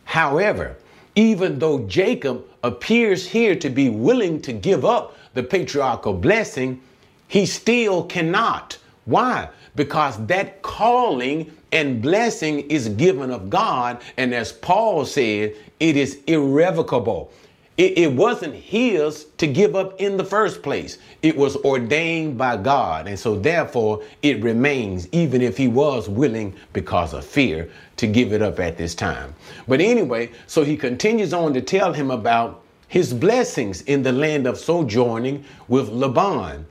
However, 0.05 0.77
even 1.15 1.59
though 1.59 1.81
Jacob 1.87 2.45
appears 2.65 3.29
here 3.29 3.55
to 3.57 3.69
be 3.69 3.91
willing 3.91 4.41
to 4.43 4.53
give 4.53 4.85
up 4.85 5.17
the 5.35 5.43
patriarchal 5.43 6.15
blessing, 6.15 6.81
he 7.29 7.45
still 7.45 8.05
cannot. 8.05 8.79
Why? 9.05 9.51
Because 9.79 10.27
that 10.27 10.61
calling 10.61 11.53
and 11.71 12.03
blessing 12.03 12.69
is 12.69 12.89
given 12.89 13.31
of 13.31 13.49
God. 13.49 14.03
And 14.17 14.35
as 14.35 14.53
Paul 14.53 15.05
said, 15.05 15.55
it 15.79 15.97
is 15.97 16.19
irrevocable. 16.27 17.31
It, 17.77 17.97
it, 17.97 18.13
wasn't 18.13 18.57
his 18.57 19.27
to 19.37 19.47
give 19.47 19.77
up 19.77 20.01
in 20.01 20.17
the 20.17 20.25
first 20.25 20.65
place. 20.65 20.99
It 21.23 21.37
was 21.37 21.55
ordained 21.59 22.37
by 22.37 22.57
God. 22.57 23.07
And 23.07 23.17
so, 23.17 23.39
therefore, 23.39 24.03
it 24.21 24.43
remains, 24.43 25.07
even 25.13 25.43
if 25.43 25.57
he 25.57 25.69
was 25.69 26.09
willing, 26.09 26.57
because 26.73 27.15
of 27.15 27.25
fear, 27.25 27.71
to 27.99 28.09
give 28.09 28.33
it 28.33 28.43
up 28.43 28.59
at 28.59 28.77
this 28.77 28.97
time. 28.97 29.33
But 29.69 29.81
anyway, 29.81 30.33
so 30.49 30.65
he 30.65 30.77
continues 30.77 31.33
on 31.33 31.55
to 31.55 31.61
tell 31.61 31.93
him 31.93 32.11
about 32.11 32.65
his 32.89 33.15
blessings 33.15 33.83
in 33.83 34.03
the 34.03 34.11
land 34.11 34.49
of 34.49 34.59
sojourning 34.59 35.45
with 35.69 35.89
Laban 35.89 36.67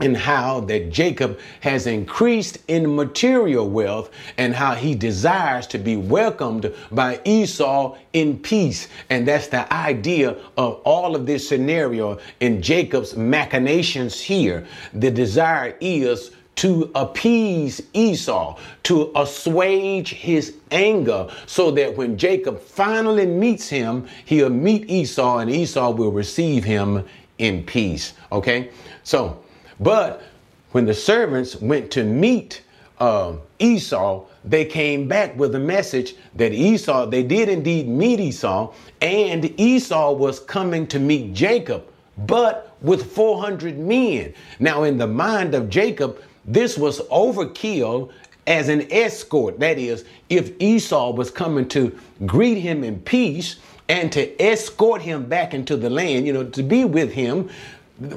and 0.00 0.16
how 0.16 0.60
that 0.60 0.90
Jacob 0.90 1.38
has 1.60 1.86
increased 1.86 2.58
in 2.68 2.94
material 2.94 3.68
wealth 3.68 4.10
and 4.36 4.54
how 4.54 4.74
he 4.74 4.94
desires 4.94 5.66
to 5.68 5.78
be 5.78 5.96
welcomed 5.96 6.72
by 6.90 7.20
Esau 7.24 7.96
in 8.12 8.38
peace. 8.38 8.88
And 9.08 9.26
that's 9.26 9.48
the 9.48 9.72
idea 9.72 10.36
of 10.58 10.80
all 10.84 11.16
of 11.16 11.24
this 11.24 11.48
scenario 11.48 12.18
in 12.40 12.60
Jacob's 12.60 13.16
machinations 13.16 14.20
here. 14.20 14.66
The 14.92 15.10
desire 15.10 15.76
is 15.80 16.32
to 16.56 16.90
appease 16.94 17.82
Esau, 17.92 18.58
to 18.82 19.12
assuage 19.14 20.12
his 20.14 20.54
anger, 20.70 21.28
so 21.44 21.70
that 21.70 21.96
when 21.96 22.16
Jacob 22.16 22.60
finally 22.60 23.26
meets 23.26 23.68
him, 23.68 24.06
he'll 24.24 24.50
meet 24.50 24.90
Esau 24.90 25.38
and 25.38 25.50
Esau 25.50 25.90
will 25.90 26.12
receive 26.12 26.64
him 26.64 27.04
in 27.38 27.62
peace. 27.62 28.14
Okay? 28.32 28.70
So, 29.04 29.42
but 29.80 30.22
when 30.72 30.86
the 30.86 30.94
servants 30.94 31.56
went 31.56 31.90
to 31.92 32.04
meet 32.04 32.62
uh, 32.98 33.34
Esau, 33.58 34.24
they 34.44 34.64
came 34.64 35.08
back 35.08 35.36
with 35.36 35.54
a 35.54 35.60
message 35.60 36.14
that 36.34 36.52
Esau, 36.52 37.06
they 37.06 37.22
did 37.22 37.48
indeed 37.48 37.88
meet 37.88 38.20
Esau, 38.20 38.72
and 39.00 39.58
Esau 39.60 40.12
was 40.12 40.40
coming 40.40 40.86
to 40.88 40.98
meet 40.98 41.34
Jacob, 41.34 41.84
but 42.18 42.76
with 42.80 43.12
400 43.12 43.78
men. 43.78 44.32
Now, 44.58 44.84
in 44.84 44.98
the 44.98 45.06
mind 45.06 45.54
of 45.54 45.68
Jacob, 45.68 46.18
this 46.44 46.78
was 46.78 47.00
overkill 47.08 48.10
as 48.46 48.68
an 48.68 48.86
escort. 48.90 49.58
That 49.58 49.78
is, 49.78 50.04
if 50.28 50.52
Esau 50.60 51.10
was 51.12 51.30
coming 51.30 51.68
to 51.68 51.98
greet 52.24 52.58
him 52.58 52.84
in 52.84 53.00
peace 53.00 53.56
and 53.88 54.10
to 54.12 54.42
escort 54.42 55.02
him 55.02 55.26
back 55.26 55.54
into 55.54 55.76
the 55.76 55.90
land, 55.90 56.26
you 56.26 56.32
know, 56.32 56.44
to 56.44 56.62
be 56.62 56.84
with 56.84 57.12
him, 57.12 57.50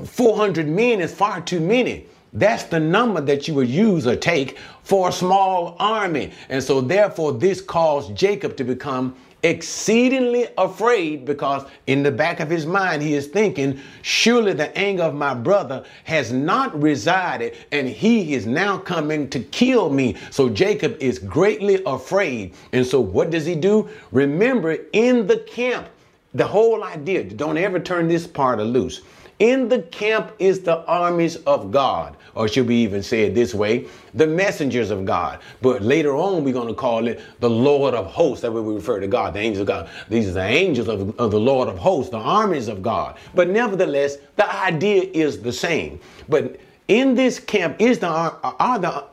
400 0.05 0.67
men 0.67 1.01
is 1.01 1.13
far 1.13 1.41
too 1.41 1.59
many. 1.59 2.05
That's 2.33 2.63
the 2.63 2.79
number 2.79 3.21
that 3.21 3.47
you 3.47 3.55
would 3.55 3.69
use 3.69 4.05
or 4.05 4.15
take 4.15 4.57
for 4.83 5.09
a 5.09 5.11
small 5.11 5.75
army. 5.79 6.31
And 6.49 6.63
so, 6.63 6.79
therefore, 6.79 7.33
this 7.33 7.59
caused 7.59 8.15
Jacob 8.15 8.55
to 8.57 8.63
become 8.63 9.15
exceedingly 9.41 10.47
afraid 10.57 11.23
because 11.23 11.63
in 11.87 12.03
the 12.03 12.11
back 12.11 12.39
of 12.39 12.49
his 12.49 12.65
mind 12.65 13.01
he 13.01 13.13
is 13.13 13.27
thinking, 13.27 13.79
surely 14.01 14.53
the 14.53 14.77
anger 14.77 15.03
of 15.03 15.15
my 15.15 15.33
brother 15.33 15.85
has 16.03 16.31
not 16.31 16.79
resided 16.81 17.55
and 17.71 17.87
he 17.87 18.33
is 18.33 18.45
now 18.45 18.77
coming 18.77 19.29
to 19.29 19.39
kill 19.39 19.89
me. 19.89 20.17
So 20.29 20.49
Jacob 20.49 20.97
is 20.99 21.19
greatly 21.19 21.81
afraid. 21.85 22.53
And 22.73 22.85
so 22.85 22.99
what 22.99 23.29
does 23.29 23.45
he 23.45 23.55
do? 23.55 23.89
Remember, 24.11 24.77
in 24.91 25.25
the 25.25 25.37
camp, 25.37 25.87
the 26.33 26.45
whole 26.45 26.83
idea, 26.83 27.23
don't 27.23 27.57
ever 27.57 27.79
turn 27.79 28.07
this 28.07 28.27
part 28.27 28.59
loose. 28.59 29.01
In 29.39 29.69
the 29.69 29.83
camp 29.83 30.33
is 30.37 30.59
the 30.59 30.85
armies 30.85 31.37
of 31.37 31.71
God, 31.71 32.17
or 32.35 32.49
should 32.49 32.67
we 32.67 32.75
even 32.75 33.01
say 33.01 33.23
it 33.23 33.35
this 33.35 33.53
way, 33.53 33.87
the 34.13 34.27
messengers 34.27 34.91
of 34.91 35.05
God. 35.05 35.39
But 35.61 35.81
later 35.81 36.13
on, 36.15 36.43
we're 36.43 36.53
going 36.53 36.67
to 36.67 36.73
call 36.73 37.07
it 37.07 37.21
the 37.39 37.49
Lord 37.49 37.93
of 37.93 38.05
hosts. 38.07 38.41
That 38.41 38.51
way 38.51 38.59
we 38.59 38.75
refer 38.75 38.99
to 38.99 39.07
God, 39.07 39.33
the 39.33 39.39
angels 39.39 39.61
of 39.61 39.67
God. 39.67 39.89
These 40.09 40.27
are 40.27 40.33
the 40.33 40.43
angels 40.43 40.89
of, 40.89 41.17
of 41.17 41.31
the 41.31 41.39
Lord 41.39 41.69
of 41.69 41.77
hosts, 41.77 42.11
the 42.11 42.17
armies 42.17 42.67
of 42.67 42.81
God. 42.81 43.17
But 43.33 43.49
nevertheless, 43.49 44.17
the 44.35 44.53
idea 44.53 45.03
is 45.13 45.41
the 45.41 45.53
same. 45.53 46.01
But 46.27 46.57
in 46.89 47.15
this 47.15 47.39
camp 47.39 47.79
is 47.79 47.99
the 47.99 48.07
are 48.07 48.79
the 48.79 49.05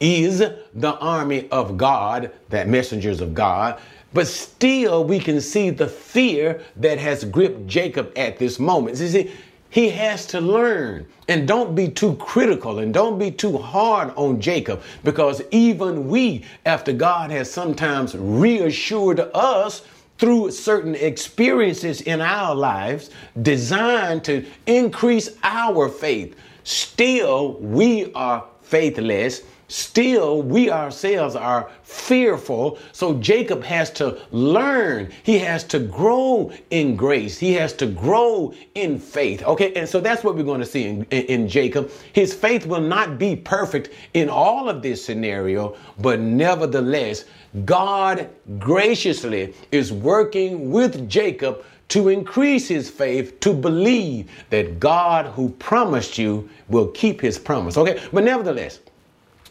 is 0.00 0.40
the 0.74 0.96
army 0.98 1.48
of 1.50 1.76
God, 1.76 2.32
that 2.48 2.68
messengers 2.68 3.20
of 3.20 3.34
God. 3.34 3.80
But 4.12 4.26
still, 4.26 5.04
we 5.04 5.20
can 5.20 5.40
see 5.40 5.70
the 5.70 5.86
fear 5.86 6.60
that 6.76 6.98
has 6.98 7.24
gripped 7.24 7.68
Jacob 7.68 8.12
at 8.16 8.38
this 8.38 8.58
moment. 8.58 8.98
You 8.98 9.08
see, 9.08 9.30
he 9.72 9.88
has 9.88 10.26
to 10.26 10.40
learn. 10.40 11.06
And 11.28 11.48
don't 11.48 11.74
be 11.74 11.88
too 11.88 12.14
critical 12.16 12.80
and 12.80 12.92
don't 12.92 13.18
be 13.18 13.30
too 13.30 13.56
hard 13.56 14.12
on 14.16 14.38
Jacob 14.38 14.82
because 15.02 15.40
even 15.50 16.08
we, 16.08 16.44
after 16.66 16.92
God 16.92 17.30
has 17.30 17.50
sometimes 17.50 18.14
reassured 18.14 19.20
us 19.32 19.82
through 20.18 20.50
certain 20.50 20.94
experiences 20.94 22.02
in 22.02 22.20
our 22.20 22.54
lives 22.54 23.10
designed 23.40 24.24
to 24.24 24.44
increase 24.66 25.30
our 25.42 25.88
faith, 25.88 26.36
still 26.64 27.54
we 27.54 28.12
are 28.12 28.44
faithless 28.60 29.40
still 29.72 30.42
we 30.42 30.70
ourselves 30.70 31.34
are 31.34 31.70
fearful. 31.82 32.78
So 32.92 33.14
Jacob 33.14 33.64
has 33.64 33.90
to 33.92 34.20
learn. 34.30 35.10
He 35.22 35.38
has 35.38 35.64
to 35.64 35.78
grow 35.78 36.52
in 36.70 36.96
grace. 36.96 37.38
He 37.38 37.54
has 37.54 37.72
to 37.74 37.86
grow 37.86 38.54
in 38.74 38.98
faith. 38.98 39.42
Okay. 39.42 39.72
And 39.74 39.88
so 39.88 40.00
that's 40.00 40.22
what 40.22 40.36
we're 40.36 40.42
going 40.42 40.60
to 40.60 40.66
see 40.66 40.84
in, 40.84 41.04
in, 41.04 41.24
in 41.24 41.48
Jacob. 41.48 41.90
His 42.12 42.34
faith 42.34 42.66
will 42.66 42.80
not 42.80 43.18
be 43.18 43.34
perfect 43.34 43.90
in 44.14 44.28
all 44.28 44.68
of 44.68 44.82
this 44.82 45.04
scenario, 45.04 45.76
but 45.98 46.20
nevertheless, 46.20 47.24
God 47.64 48.28
graciously 48.58 49.54
is 49.70 49.92
working 49.92 50.70
with 50.70 51.08
Jacob 51.08 51.64
to 51.88 52.08
increase 52.08 52.68
his 52.68 52.88
faith, 52.88 53.38
to 53.40 53.52
believe 53.52 54.30
that 54.48 54.80
God 54.80 55.26
who 55.26 55.50
promised 55.50 56.16
you 56.16 56.48
will 56.68 56.88
keep 56.88 57.20
his 57.20 57.38
promise. 57.38 57.76
Okay. 57.76 58.02
But 58.12 58.24
nevertheless, 58.24 58.80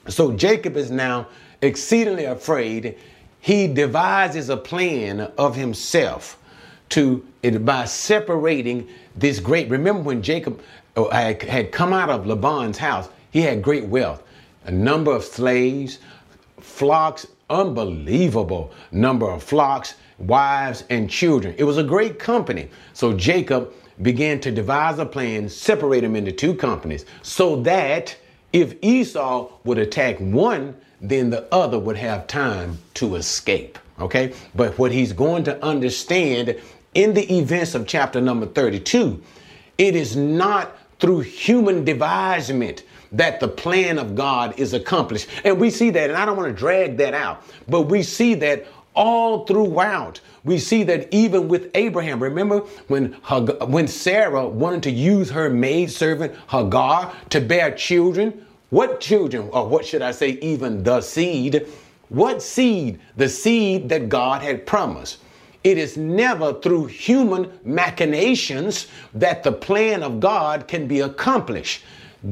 so 0.08 0.32
Jacob 0.32 0.78
is 0.78 0.92
now 0.92 1.28
exceedingly 1.62 2.26
afraid. 2.26 2.98
He 3.40 3.68
devises 3.68 4.50
a 4.50 4.58
plan 4.58 5.32
of 5.38 5.56
himself 5.56 6.38
to 6.90 7.26
by 7.62 7.86
separating 7.86 8.88
this 9.16 9.40
great. 9.40 9.70
Remember 9.70 10.02
when 10.02 10.22
Jacob 10.22 10.62
uh, 10.96 11.34
had 11.42 11.72
come 11.72 11.94
out 11.94 12.10
of 12.10 12.28
Laban's 12.28 12.78
house, 12.78 13.10
he 13.32 13.42
had 13.42 13.62
great 13.62 13.86
wealth, 13.86 14.22
a 14.66 14.72
number 14.72 15.12
of 15.12 15.24
slaves, 15.24 16.00
flocks, 16.60 17.26
unbelievable 17.50 18.72
number 18.92 19.30
of 19.30 19.42
flocks, 19.42 19.96
wives, 20.20 20.84
and 20.90 21.10
children. 21.10 21.56
It 21.58 21.64
was 21.64 21.78
a 21.78 21.84
great 21.84 22.20
company. 22.20 22.70
So 22.94 23.14
Jacob 23.14 23.74
began 24.02 24.40
to 24.42 24.52
devise 24.52 25.00
a 25.00 25.06
plan, 25.06 25.50
separate 25.50 26.02
them 26.02 26.16
into 26.16 26.32
two 26.32 26.54
companies, 26.54 27.06
so 27.22 27.56
that 27.64 28.16
if 28.54 28.76
Esau 28.82 29.50
would 29.64 29.78
attack 29.78 30.18
one, 30.20 30.76
then 31.00 31.30
the 31.30 31.48
other 31.54 31.80
would 31.80 31.98
have 31.98 32.28
time 32.28 32.78
to 32.96 33.16
escape. 33.16 33.80
Okay? 34.00 34.34
But 34.56 34.78
what 34.78 34.92
he's 34.92 35.14
going 35.14 35.44
to 35.46 35.64
understand 35.64 36.60
in 36.94 37.14
the 37.14 37.38
events 37.38 37.76
of 37.76 37.88
chapter 37.88 38.20
number 38.20 38.46
32, 38.46 39.22
it 39.78 39.96
is 39.96 40.16
not 40.16 40.78
through 41.00 41.22
human 41.22 41.84
devisement 41.84 42.84
that 43.12 43.40
the 43.40 43.48
plan 43.48 43.98
of 43.98 44.16
God 44.16 44.58
is 44.60 44.74
accomplished. 44.74 45.28
And 45.44 45.60
we 45.60 45.70
see 45.70 45.90
that, 45.90 46.10
and 46.10 46.18
I 46.18 46.26
don't 46.26 46.38
want 46.38 46.50
to 46.50 46.58
drag 46.58 46.98
that 46.98 47.14
out, 47.14 47.44
but 47.68 47.84
we 47.84 48.04
see 48.04 48.36
that 48.36 48.66
all 48.96 49.46
throughout. 49.46 50.20
We 50.44 50.58
see 50.58 50.84
that 50.84 51.08
even 51.14 51.48
with 51.48 51.70
Abraham, 51.76 52.22
remember 52.22 52.60
when 52.88 53.14
when 53.68 53.88
Sarah 53.88 54.48
wanted 54.48 54.84
to 54.84 54.92
use 54.92 55.30
her 55.32 55.50
maidservant 55.50 56.34
Hagar 56.50 57.14
to 57.30 57.40
bear 57.40 57.72
children, 57.72 58.46
What 58.72 59.02
children, 59.02 59.50
or 59.52 59.68
what 59.68 59.86
should 59.86 60.02
I 60.02 60.12
say, 60.12 60.30
even 60.42 60.82
the 60.84 61.02
seed? 61.02 61.68
What 62.08 62.42
seed? 62.42 63.02
The 63.18 63.28
seed 63.28 63.90
that 63.90 64.08
God 64.08 64.42
had 64.42 64.66
promised. 64.66 65.18
It 65.64 65.78
is 65.78 65.98
never 65.98 66.54
through 66.54 66.86
human 66.86 67.52
machinations 67.66 68.88
that 69.14 69.44
the 69.44 69.52
plan 69.52 70.04
of 70.04 70.22
God 70.22 70.70
can 70.70 70.88
be 70.88 71.02
accomplished. 71.02 71.84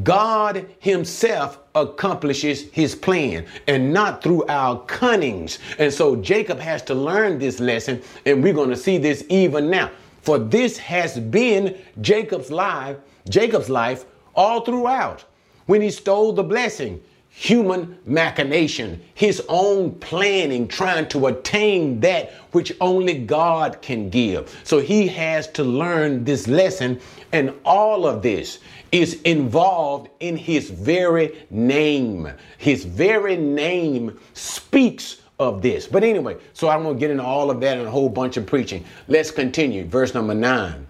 God 0.03 0.67
Himself 0.79 1.59
accomplishes 1.73 2.69
His 2.71 2.93
plan 2.95 3.45
and 3.67 3.91
not 3.91 4.21
through 4.21 4.45
our 4.47 4.79
cunnings. 4.83 5.59
And 5.79 5.91
so 5.91 6.15
Jacob 6.15 6.59
has 6.59 6.81
to 6.83 6.93
learn 6.93 7.39
this 7.39 7.59
lesson, 7.59 8.01
and 8.25 8.43
we're 8.43 8.53
going 8.53 8.69
to 8.69 8.77
see 8.77 8.97
this 8.97 9.23
even 9.29 9.69
now. 9.69 9.89
For 10.21 10.37
this 10.37 10.77
has 10.77 11.19
been 11.19 11.77
Jacob's 12.01 12.51
life, 12.51 12.97
Jacob's 13.29 13.69
life 13.69 14.05
all 14.35 14.61
throughout. 14.61 15.25
When 15.65 15.81
he 15.81 15.89
stole 15.89 16.33
the 16.33 16.43
blessing, 16.43 17.01
human 17.29 17.97
machination, 18.05 19.01
his 19.13 19.41
own 19.47 19.91
planning, 19.99 20.67
trying 20.67 21.07
to 21.07 21.27
attain 21.27 21.99
that 22.01 22.31
which 22.51 22.73
only 22.81 23.19
God 23.19 23.81
can 23.81 24.09
give. 24.09 24.59
So 24.63 24.79
he 24.79 25.07
has 25.07 25.47
to 25.49 25.63
learn 25.63 26.23
this 26.23 26.47
lesson, 26.47 26.99
and 27.31 27.53
all 27.63 28.05
of 28.05 28.21
this 28.21 28.59
is 28.91 29.21
involved 29.21 30.09
in 30.19 30.35
his 30.35 30.69
very 30.69 31.45
name. 31.49 32.31
His 32.57 32.85
very 32.85 33.37
name 33.37 34.19
speaks 34.33 35.21
of 35.39 35.61
this. 35.61 35.87
But 35.87 36.03
anyway, 36.03 36.37
so 36.53 36.67
I 36.67 36.75
won't 36.75 36.85
want 36.87 36.97
to 36.97 36.99
get 36.99 37.11
into 37.11 37.23
all 37.23 37.49
of 37.49 37.61
that 37.61 37.77
and 37.77 37.87
a 37.87 37.91
whole 37.91 38.09
bunch 38.09 38.37
of 38.37 38.45
preaching. 38.45 38.83
Let's 39.07 39.31
continue. 39.31 39.85
Verse 39.85 40.13
number 40.13 40.33
nine. 40.33 40.85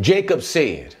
Jacob 0.00 0.42
said, 0.42 0.94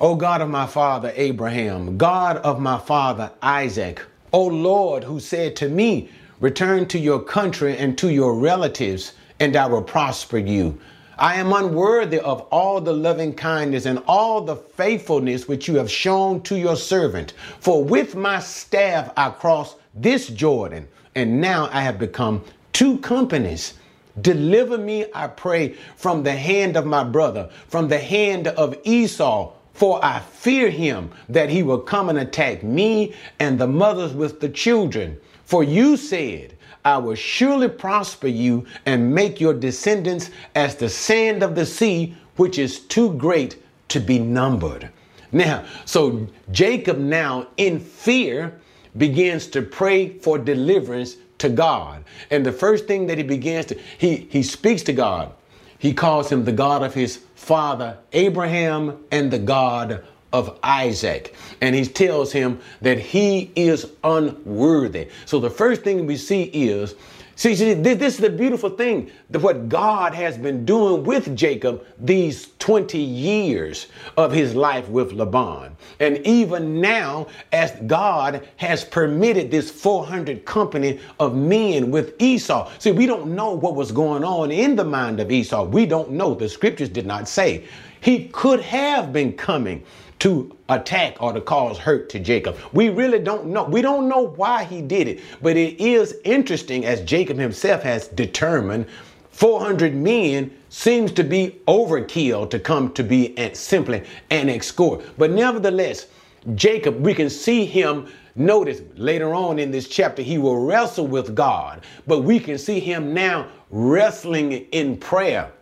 O 0.00 0.14
God 0.14 0.40
of 0.40 0.48
my 0.48 0.66
father 0.66 1.12
Abraham, 1.14 1.96
God 1.96 2.38
of 2.38 2.60
my 2.60 2.78
father 2.78 3.30
Isaac, 3.40 4.02
O 4.32 4.44
Lord, 4.46 5.04
who 5.04 5.20
said 5.20 5.56
to 5.56 5.68
me, 5.68 6.10
Return 6.40 6.86
to 6.86 6.98
your 6.98 7.20
country 7.20 7.76
and 7.78 7.96
to 7.98 8.10
your 8.10 8.34
relatives, 8.34 9.12
and 9.38 9.54
I 9.54 9.66
will 9.66 9.82
prosper 9.82 10.38
you. 10.38 10.76
I 11.22 11.36
am 11.36 11.52
unworthy 11.52 12.18
of 12.18 12.40
all 12.50 12.80
the 12.80 12.92
loving 12.92 13.32
kindness 13.32 13.86
and 13.86 14.02
all 14.08 14.40
the 14.40 14.56
faithfulness 14.56 15.46
which 15.46 15.68
you 15.68 15.76
have 15.76 15.88
shown 15.88 16.42
to 16.42 16.58
your 16.58 16.74
servant. 16.74 17.34
For 17.60 17.84
with 17.84 18.16
my 18.16 18.40
staff 18.40 19.12
I 19.16 19.30
crossed 19.30 19.76
this 19.94 20.26
Jordan, 20.26 20.88
and 21.14 21.40
now 21.40 21.68
I 21.70 21.82
have 21.82 21.96
become 21.96 22.42
two 22.72 22.98
companies. 22.98 23.74
Deliver 24.20 24.76
me, 24.76 25.06
I 25.14 25.28
pray, 25.28 25.76
from 25.94 26.24
the 26.24 26.34
hand 26.34 26.76
of 26.76 26.86
my 26.86 27.04
brother, 27.04 27.50
from 27.68 27.86
the 27.86 28.00
hand 28.00 28.48
of 28.48 28.76
Esau 28.82 29.52
for 29.74 30.04
I 30.04 30.20
fear 30.20 30.70
him 30.70 31.10
that 31.28 31.50
he 31.50 31.62
will 31.62 31.78
come 31.78 32.08
and 32.08 32.18
attack 32.18 32.62
me 32.62 33.14
and 33.38 33.58
the 33.58 33.66
mothers 33.66 34.12
with 34.12 34.40
the 34.40 34.48
children. 34.48 35.18
For 35.44 35.64
you 35.64 35.96
said, 35.96 36.54
I 36.84 36.98
will 36.98 37.14
surely 37.14 37.68
prosper 37.68 38.26
you 38.26 38.66
and 38.86 39.14
make 39.14 39.40
your 39.40 39.54
descendants 39.54 40.30
as 40.54 40.76
the 40.76 40.88
sand 40.88 41.42
of 41.42 41.54
the 41.54 41.66
sea, 41.66 42.16
which 42.36 42.58
is 42.58 42.80
too 42.80 43.14
great 43.14 43.62
to 43.88 44.00
be 44.00 44.18
numbered. 44.18 44.90
Now, 45.30 45.64
so 45.84 46.26
Jacob 46.50 46.98
now 46.98 47.48
in 47.56 47.80
fear 47.80 48.60
begins 48.96 49.46
to 49.48 49.62
pray 49.62 50.18
for 50.18 50.38
deliverance 50.38 51.16
to 51.38 51.48
God. 51.48 52.04
And 52.30 52.44
the 52.44 52.52
first 52.52 52.86
thing 52.86 53.06
that 53.06 53.18
he 53.18 53.24
begins 53.24 53.66
to, 53.66 53.78
he, 53.98 54.28
he 54.30 54.42
speaks 54.42 54.82
to 54.84 54.92
God. 54.92 55.32
He 55.78 55.92
calls 55.92 56.30
him 56.30 56.44
the 56.44 56.52
God 56.52 56.82
of 56.82 56.94
his 56.94 57.24
father 57.42 57.98
Abraham 58.12 59.04
and 59.10 59.32
the 59.32 59.38
God 59.38 60.04
of 60.32 60.60
Isaac. 60.62 61.34
And 61.60 61.74
he 61.74 61.84
tells 61.84 62.30
him 62.30 62.60
that 62.82 63.00
he 63.00 63.50
is 63.56 63.90
unworthy. 64.04 65.08
So 65.26 65.40
the 65.40 65.50
first 65.50 65.82
thing 65.82 66.06
we 66.06 66.16
see 66.16 66.44
is 66.44 66.94
See, 67.42 67.56
see, 67.56 67.74
this 67.74 68.14
is 68.14 68.18
the 68.18 68.30
beautiful 68.30 68.70
thing 68.70 69.10
that 69.30 69.40
what 69.40 69.68
God 69.68 70.14
has 70.14 70.38
been 70.38 70.64
doing 70.64 71.02
with 71.02 71.34
Jacob 71.36 71.84
these 71.98 72.50
20 72.60 72.98
years 72.98 73.88
of 74.16 74.30
his 74.30 74.54
life 74.54 74.88
with 74.88 75.10
Laban. 75.10 75.76
And 75.98 76.18
even 76.18 76.80
now, 76.80 77.26
as 77.50 77.72
God 77.88 78.46
has 78.58 78.84
permitted 78.84 79.50
this 79.50 79.72
400 79.72 80.44
company 80.44 81.00
of 81.18 81.34
men 81.34 81.90
with 81.90 82.14
Esau. 82.22 82.70
See, 82.78 82.92
we 82.92 83.06
don't 83.06 83.34
know 83.34 83.50
what 83.50 83.74
was 83.74 83.90
going 83.90 84.22
on 84.22 84.52
in 84.52 84.76
the 84.76 84.84
mind 84.84 85.18
of 85.18 85.32
Esau. 85.32 85.64
We 85.64 85.84
don't 85.84 86.12
know. 86.12 86.34
The 86.34 86.48
scriptures 86.48 86.90
did 86.90 87.06
not 87.06 87.26
say. 87.26 87.64
He 88.02 88.28
could 88.28 88.60
have 88.60 89.12
been 89.12 89.32
coming 89.32 89.82
to 90.22 90.56
attack 90.68 91.20
or 91.20 91.32
to 91.32 91.40
cause 91.40 91.76
hurt 91.78 92.08
to 92.10 92.20
Jacob. 92.20 92.56
We 92.72 92.90
really 92.90 93.18
don't 93.18 93.46
know. 93.46 93.64
We 93.64 93.82
don't 93.82 94.08
know 94.08 94.28
why 94.36 94.62
he 94.62 94.80
did 94.80 95.08
it, 95.08 95.20
but 95.42 95.56
it 95.56 95.80
is 95.80 96.14
interesting 96.24 96.84
as 96.84 97.00
Jacob 97.00 97.38
himself 97.38 97.82
has 97.82 98.06
determined 98.06 98.86
400 99.32 99.96
men 99.96 100.56
seems 100.68 101.10
to 101.12 101.24
be 101.24 101.60
overkill 101.66 102.48
to 102.50 102.60
come 102.60 102.92
to 102.92 103.02
be 103.02 103.34
simply 103.54 104.04
an 104.30 104.48
escort. 104.48 105.04
But 105.18 105.32
nevertheless, 105.32 106.06
Jacob, 106.54 107.00
we 107.00 107.14
can 107.14 107.28
see 107.28 107.64
him 107.64 108.06
Notice 108.34 108.80
later 108.96 109.34
on 109.34 109.58
in 109.58 109.70
this 109.70 109.86
chapter, 109.86 110.22
he 110.22 110.38
will 110.38 110.64
wrestle 110.64 111.06
with 111.06 111.34
God, 111.34 111.82
but 112.06 112.20
we 112.20 112.40
can 112.40 112.56
see 112.56 112.80
him 112.80 113.12
now 113.12 113.46
wrestling 113.70 114.52
in 114.52 114.96
prayer. 114.96 115.52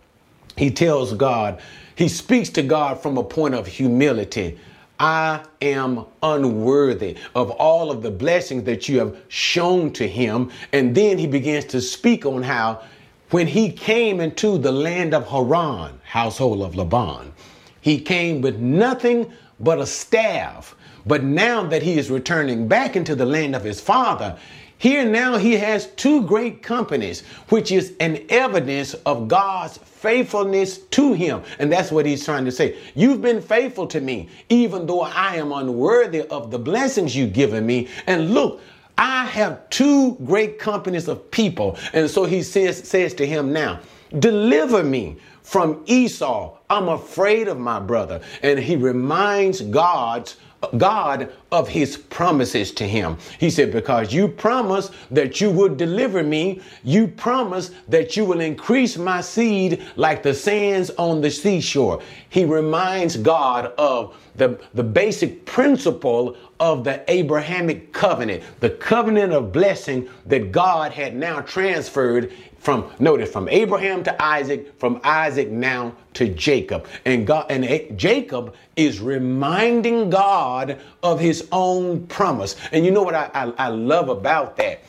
He 0.57 0.71
tells 0.71 1.13
God, 1.15 1.61
he 2.01 2.09
speaks 2.09 2.49
to 2.49 2.63
God 2.63 3.03
from 3.03 3.19
a 3.19 3.23
point 3.23 3.55
of 3.55 3.67
humility. 3.67 4.59
I 4.99 5.45
am 5.61 6.07
unworthy 6.23 7.19
of 7.35 7.51
all 7.51 7.91
of 7.91 8.01
the 8.01 8.11
blessings 8.11 8.65
that 8.65 8.89
you 8.89 8.99
have 9.01 9.19
shown 9.29 9.93
to 9.93 10.09
him. 10.09 10.51
And 10.73 10.95
then 10.95 11.19
he 11.19 11.27
begins 11.27 11.67
to 11.67 11.81
speak 11.83 12.25
on 12.25 12.43
how 12.43 12.81
when 13.29 13.47
he 13.47 13.71
came 13.71 14.19
into 14.19 14.57
the 14.57 14.73
land 14.73 15.13
of 15.13 15.29
Haran, 15.29 16.01
household 16.03 16.63
of 16.63 16.75
Laban, 16.75 17.35
he 17.83 18.01
came 18.01 18.41
with 18.41 18.57
nothing 18.57 19.31
but 19.61 19.79
a 19.79 19.87
staff. 19.87 20.75
But 21.05 21.23
now 21.23 21.65
that 21.65 21.83
he 21.83 21.99
is 21.99 22.11
returning 22.11 22.67
back 22.67 22.97
into 22.97 23.15
the 23.15 23.27
land 23.27 23.55
of 23.55 23.63
his 23.63 23.79
father, 23.79 24.39
here 24.81 25.05
now 25.05 25.37
he 25.37 25.53
has 25.59 25.89
two 25.89 26.23
great 26.23 26.63
companies, 26.63 27.21
which 27.51 27.71
is 27.71 27.93
an 28.01 28.25
evidence 28.31 28.95
of 28.95 29.29
God's 29.29 29.77
faithfulness 29.77 30.79
to 30.79 31.13
him. 31.13 31.43
And 31.59 31.71
that's 31.71 31.93
what 31.93 32.07
he's 32.07 32.25
trying 32.25 32.47
to 32.47 32.51
say. 32.51 32.79
You've 32.95 33.21
been 33.21 33.43
faithful 33.43 33.87
to 33.89 34.01
me, 34.01 34.31
even 34.49 34.87
though 34.87 35.03
I 35.03 35.37
am 35.37 35.53
unworthy 35.53 36.23
of 36.23 36.51
the 36.51 36.59
blessings 36.59 37.15
you've 37.15 37.35
given 37.35 37.67
me. 37.67 37.89
And 38.07 38.33
look, 38.33 38.63
I 38.97 39.27
have 39.27 39.69
two 39.69 40.15
great 40.25 40.59
companies 40.59 41.09
of 41.09 41.31
people. 41.31 41.77
And 41.93 42.09
so 42.09 42.25
he 42.25 42.43
says, 42.43 42.79
says 42.89 43.13
to 43.15 43.27
him 43.27 43.53
now, 43.53 43.81
deliver 44.19 44.83
me 44.83 45.19
from 45.43 45.83
Esau. 45.85 46.57
I'm 46.71 46.89
afraid 46.89 47.49
of 47.49 47.59
my 47.59 47.81
brother. 47.81 48.23
And 48.43 48.59
he 48.59 48.77
reminds 48.77 49.61
God's 49.61 50.37
God 50.77 51.33
of 51.51 51.69
his 51.69 51.97
promises 51.97 52.71
to 52.73 52.87
him. 52.87 53.17
He 53.39 53.51
said, 53.51 53.73
Because 53.73 54.13
you 54.13 54.29
promised 54.29 54.93
that 55.11 55.41
you 55.41 55.51
would 55.51 55.77
deliver 55.77 56.23
me, 56.23 56.61
you 56.85 57.09
promised 57.09 57.73
that 57.89 58.17
you 58.17 58.25
will 58.25 58.41
increase 58.41 58.97
my 58.99 59.21
seed 59.21 59.83
like 59.97 60.23
the 60.23 60.35
sands 60.35 60.91
on 60.91 61.21
the 61.21 61.31
seashore. 61.31 62.03
He 62.29 62.45
reminds 62.45 63.17
God 63.17 63.73
of 63.79 64.17
the, 64.37 64.61
the 64.75 64.83
basic 64.83 65.45
principle 65.45 66.37
of 66.61 66.85
the 66.85 67.05
Abrahamic 67.11 67.93
covenant, 67.93 68.43
the 68.61 68.71
covenant 68.71 69.33
of 69.33 69.53
blessing 69.53 70.09
that 70.27 70.53
God 70.53 70.93
had 70.93 71.17
now 71.17 71.41
transferred 71.41 72.33
from 72.61 72.93
notice 72.99 73.33
from 73.33 73.49
Abraham 73.49 74.05
to 74.05 74.23
Isaac, 74.23 74.79
from 74.79 75.01
Isaac 75.03 75.49
now 75.49 75.95
to 76.15 76.29
Jacob. 76.29 76.87
And 77.07 77.27
God 77.27 77.47
and 77.51 77.99
Jacob 77.99 78.55
is 78.77 79.01
reminding 79.01 80.11
God 80.11 80.79
of 81.03 81.19
his 81.19 81.49
own 81.51 82.07
promise. 82.07 82.57
And 82.71 82.85
you 82.85 82.91
know 82.91 83.03
what 83.03 83.15
I, 83.15 83.31
I, 83.35 83.67
I 83.67 83.69
love 83.69 84.11
about 84.11 84.57
that? 84.59 84.83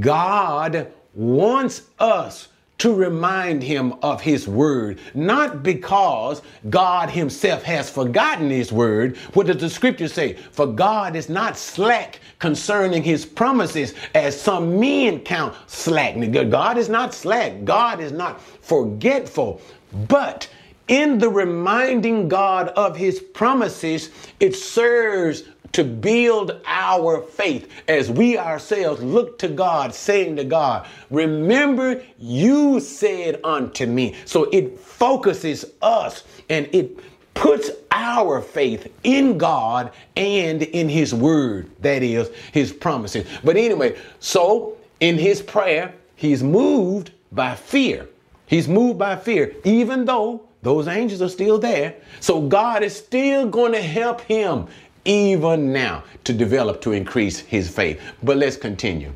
God 0.00 0.92
wants 1.14 1.82
us 1.98 2.48
to 2.80 2.94
remind 2.94 3.62
him 3.62 3.92
of 4.02 4.22
his 4.22 4.48
word, 4.48 4.98
not 5.14 5.62
because 5.62 6.40
God 6.70 7.10
himself 7.10 7.62
has 7.62 7.90
forgotten 7.90 8.48
his 8.48 8.72
word. 8.72 9.18
What 9.34 9.46
does 9.46 9.58
the 9.58 9.68
scripture 9.68 10.08
say? 10.08 10.34
For 10.52 10.66
God 10.66 11.14
is 11.14 11.28
not 11.28 11.58
slack 11.58 12.20
concerning 12.38 13.02
his 13.02 13.26
promises 13.26 13.92
as 14.14 14.40
some 14.40 14.80
men 14.80 15.20
count 15.20 15.54
slackness. 15.66 16.50
God 16.50 16.78
is 16.78 16.88
not 16.88 17.12
slack. 17.12 17.64
God 17.64 18.00
is 18.00 18.12
not 18.12 18.40
forgetful, 18.40 19.60
but 20.08 20.48
in 20.88 21.18
the 21.18 21.28
reminding 21.28 22.28
God 22.28 22.68
of 22.68 22.96
his 22.96 23.20
promises, 23.20 24.10
it 24.40 24.56
serves 24.56 25.44
to 25.72 25.84
build 25.84 26.60
our 26.66 27.22
faith 27.22 27.70
as 27.88 28.10
we 28.10 28.36
ourselves 28.36 29.02
look 29.02 29.38
to 29.38 29.48
God, 29.48 29.94
saying 29.94 30.36
to 30.36 30.44
God, 30.44 30.86
Remember, 31.10 32.02
you 32.18 32.80
said 32.80 33.40
unto 33.44 33.86
me. 33.86 34.16
So 34.24 34.44
it 34.44 34.78
focuses 34.78 35.64
us 35.82 36.24
and 36.48 36.68
it 36.72 36.98
puts 37.34 37.70
our 37.90 38.40
faith 38.40 38.92
in 39.04 39.38
God 39.38 39.92
and 40.16 40.62
in 40.62 40.88
His 40.88 41.14
Word, 41.14 41.70
that 41.80 42.02
is, 42.02 42.30
His 42.52 42.72
promises. 42.72 43.26
But 43.44 43.56
anyway, 43.56 43.96
so 44.18 44.76
in 45.00 45.18
His 45.18 45.40
prayer, 45.40 45.94
He's 46.16 46.42
moved 46.42 47.12
by 47.32 47.54
fear. 47.54 48.08
He's 48.46 48.68
moved 48.68 48.98
by 48.98 49.16
fear, 49.16 49.54
even 49.64 50.04
though 50.04 50.42
those 50.62 50.88
angels 50.88 51.22
are 51.22 51.28
still 51.28 51.58
there. 51.58 51.94
So 52.20 52.42
God 52.42 52.82
is 52.82 52.94
still 52.94 53.48
going 53.48 53.72
to 53.72 53.80
help 53.80 54.20
him 54.22 54.66
even 55.10 55.72
now 55.72 56.04
to 56.22 56.32
develop, 56.32 56.80
to 56.82 56.92
increase 56.92 57.40
his 57.40 57.68
faith. 57.68 58.00
But 58.22 58.36
let's 58.36 58.56
continue. 58.56 59.12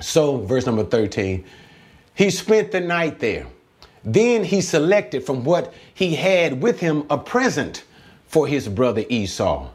So, 0.00 0.38
verse 0.38 0.64
number 0.64 0.84
13, 0.84 1.44
he 2.14 2.30
spent 2.30 2.72
the 2.72 2.80
night 2.80 3.18
there. 3.18 3.46
Then 4.02 4.44
he 4.44 4.62
selected 4.62 5.24
from 5.24 5.44
what 5.44 5.74
he 5.92 6.14
had 6.14 6.62
with 6.62 6.80
him 6.80 7.04
a 7.10 7.18
present 7.18 7.84
for 8.28 8.46
his 8.46 8.66
brother 8.66 9.04
Esau 9.10 9.68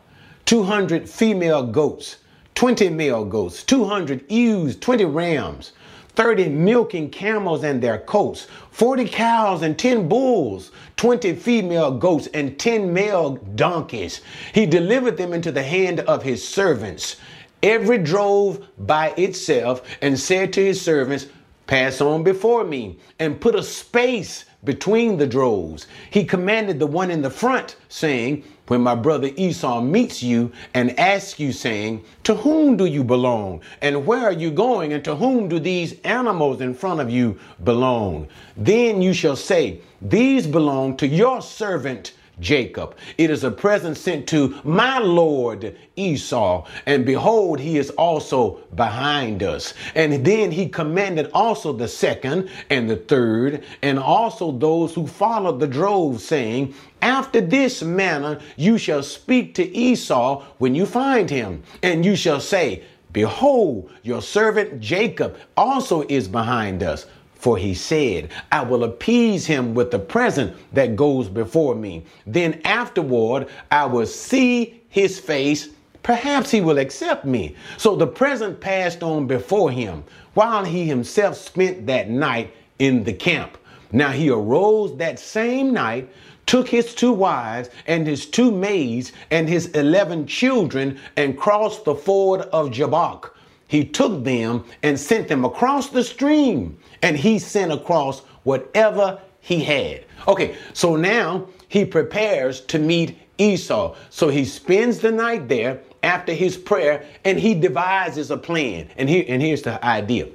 200 0.45 1.09
female 1.09 1.63
goats, 1.63 2.17
20 2.55 2.89
male 2.89 3.25
goats, 3.25 3.63
200 3.63 4.31
ewes, 4.31 4.75
20 4.77 5.05
rams, 5.05 5.73
30 6.15 6.49
milking 6.49 7.09
camels 7.09 7.63
and 7.63 7.81
their 7.81 7.99
coats, 7.99 8.47
40 8.71 9.07
cows 9.09 9.61
and 9.61 9.77
10 9.77 10.07
bulls, 10.07 10.71
20 10.97 11.35
female 11.35 11.91
goats 11.91 12.27
and 12.33 12.57
10 12.57 12.93
male 12.93 13.35
donkeys. 13.55 14.21
He 14.53 14.65
delivered 14.65 15.17
them 15.17 15.33
into 15.33 15.51
the 15.51 15.63
hand 15.63 16.01
of 16.01 16.23
his 16.23 16.47
servants. 16.47 17.17
Every 17.63 17.97
drove 17.97 18.67
by 18.77 19.09
itself 19.17 19.81
and 20.01 20.19
said 20.19 20.53
to 20.53 20.63
his 20.63 20.81
servants, 20.81 21.27
Pass 21.67 21.99
on 21.99 22.23
before 22.23 22.63
me, 22.63 22.99
and 23.17 23.41
put 23.41 23.55
a 23.55 23.63
space 23.63 24.45
between 24.63 25.17
the 25.17 25.25
droves. 25.25 25.87
He 26.11 26.23
commanded 26.23 26.77
the 26.79 26.87
one 26.87 27.09
in 27.09 27.23
the 27.23 27.29
front, 27.29 27.75
saying, 27.89 28.43
when 28.67 28.81
my 28.81 28.95
brother 28.95 29.29
Esau 29.35 29.81
meets 29.81 30.23
you 30.23 30.51
and 30.73 30.97
asks 30.99 31.39
you, 31.39 31.51
saying, 31.51 32.03
To 32.23 32.35
whom 32.35 32.77
do 32.77 32.85
you 32.85 33.03
belong? 33.03 33.61
And 33.81 34.05
where 34.05 34.23
are 34.23 34.31
you 34.31 34.51
going? 34.51 34.93
And 34.93 35.03
to 35.05 35.15
whom 35.15 35.47
do 35.47 35.59
these 35.59 35.99
animals 36.01 36.61
in 36.61 36.73
front 36.73 36.99
of 36.99 37.09
you 37.09 37.39
belong? 37.63 38.27
Then 38.57 39.01
you 39.01 39.13
shall 39.13 39.35
say, 39.35 39.81
These 40.01 40.47
belong 40.47 40.97
to 40.97 41.07
your 41.07 41.41
servant 41.41 42.13
Jacob. 42.39 42.95
It 43.17 43.29
is 43.29 43.43
a 43.43 43.51
present 43.51 43.97
sent 43.97 44.27
to 44.29 44.59
my 44.63 44.99
Lord 44.99 45.77
Esau. 45.95 46.65
And 46.85 47.05
behold, 47.05 47.59
he 47.59 47.77
is 47.77 47.89
also 47.91 48.59
behind 48.75 49.43
us. 49.43 49.73
And 49.93 50.25
then 50.25 50.51
he 50.51 50.67
commanded 50.67 51.29
also 51.33 51.71
the 51.71 51.87
second 51.87 52.49
and 52.69 52.89
the 52.89 52.97
third, 52.97 53.63
and 53.81 53.99
also 53.99 54.51
those 54.51 54.93
who 54.93 55.07
followed 55.07 55.59
the 55.59 55.67
drove, 55.67 56.21
saying, 56.21 56.73
After 57.05 57.39
this 57.39 57.83
manner 57.83 58.39
you 58.57 58.79
shall 58.79 59.03
speak 59.03 59.53
to 59.55 59.77
Esau 59.77 60.43
when 60.57 60.73
you 60.73 60.87
find 60.87 61.29
him, 61.29 61.61
and 61.83 62.03
you 62.03 62.15
shall 62.15 62.39
say, 62.39 62.81
Behold, 63.13 63.91
your 64.01 64.23
servant 64.23 64.79
Jacob 64.79 65.37
also 65.55 66.01
is 66.09 66.27
behind 66.27 66.81
us. 66.81 67.05
For 67.35 67.59
he 67.59 67.75
said, 67.75 68.31
I 68.51 68.63
will 68.63 68.83
appease 68.83 69.45
him 69.45 69.75
with 69.75 69.91
the 69.91 69.99
present 69.99 70.55
that 70.73 70.95
goes 70.95 71.29
before 71.29 71.75
me. 71.75 72.05
Then 72.25 72.59
afterward, 72.65 73.49
I 73.69 73.85
will 73.85 74.07
see 74.07 74.81
his 74.89 75.19
face. 75.19 75.69
Perhaps 76.01 76.49
he 76.49 76.59
will 76.59 76.79
accept 76.79 77.23
me. 77.23 77.55
So 77.77 77.95
the 77.95 78.07
present 78.07 78.59
passed 78.59 79.03
on 79.03 79.27
before 79.27 79.69
him, 79.69 80.03
while 80.33 80.65
he 80.65 80.85
himself 80.85 81.37
spent 81.37 81.85
that 81.85 82.09
night 82.09 82.51
in 82.79 83.03
the 83.03 83.13
camp. 83.13 83.59
Now 83.91 84.09
he 84.09 84.29
arose 84.31 84.97
that 84.97 85.19
same 85.19 85.71
night, 85.71 86.09
took 86.45 86.67
his 86.67 86.95
two 86.95 87.13
wives 87.13 87.69
and 87.87 88.05
his 88.07 88.25
two 88.25 88.51
maids 88.51 89.11
and 89.31 89.49
his 89.49 89.67
eleven 89.67 90.27
children, 90.27 90.99
and 91.17 91.37
crossed 91.37 91.85
the 91.85 91.95
ford 91.95 92.41
of 92.41 92.71
Jabbok 92.71 93.35
he 93.67 93.83
took 93.83 94.23
them 94.23 94.63
and 94.83 94.99
sent 94.99 95.27
them 95.27 95.43
across 95.43 95.89
the 95.89 96.03
stream, 96.03 96.77
and 97.01 97.17
he 97.17 97.39
sent 97.39 97.71
across 97.71 98.21
whatever 98.43 99.19
he 99.41 99.59
had. 99.63 100.05
Okay, 100.27 100.55
so 100.73 100.95
now 100.95 101.47
he 101.67 101.85
prepares 101.85 102.61
to 102.61 102.79
meet 102.79 103.17
Esau. 103.37 103.95
So 104.09 104.29
he 104.29 104.45
spends 104.45 104.99
the 104.99 105.11
night 105.11 105.47
there 105.47 105.81
after 106.03 106.31
his 106.33 106.57
prayer 106.57 107.05
and 107.25 107.39
he 107.39 107.53
devises 107.53 108.31
a 108.31 108.37
plan. 108.37 108.87
And 108.97 109.09
here 109.09 109.25
and 109.27 109.41
here's 109.41 109.63
the 109.63 109.83
idea. 109.83 110.29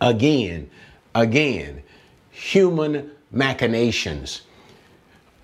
Again, 0.00 0.70
again, 1.14 1.82
human 2.30 3.10
machinations. 3.32 4.42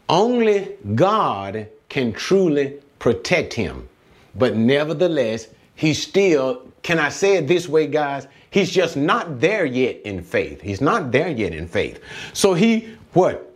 Only 0.09 0.77
God 0.94 1.68
can 1.88 2.12
truly 2.12 2.81
protect 2.99 3.55
him. 3.55 3.88
But 4.35 4.57
nevertheless, 4.57 5.49
he 5.75 5.94
still 5.94 6.68
can 6.83 6.99
I 6.99 7.09
say 7.09 7.37
it 7.37 7.47
this 7.47 7.68
way, 7.68 7.87
guys? 7.87 8.27
He's 8.51 8.71
just 8.71 8.97
not 8.97 9.40
there 9.40 9.66
yet 9.66 10.01
in 10.03 10.23
faith. 10.23 10.61
He's 10.61 10.81
not 10.81 11.12
there 11.12 11.29
yet 11.29 11.53
in 11.53 11.68
faith. 11.68 12.01
So 12.33 12.55
he, 12.55 12.97
what? 13.12 13.53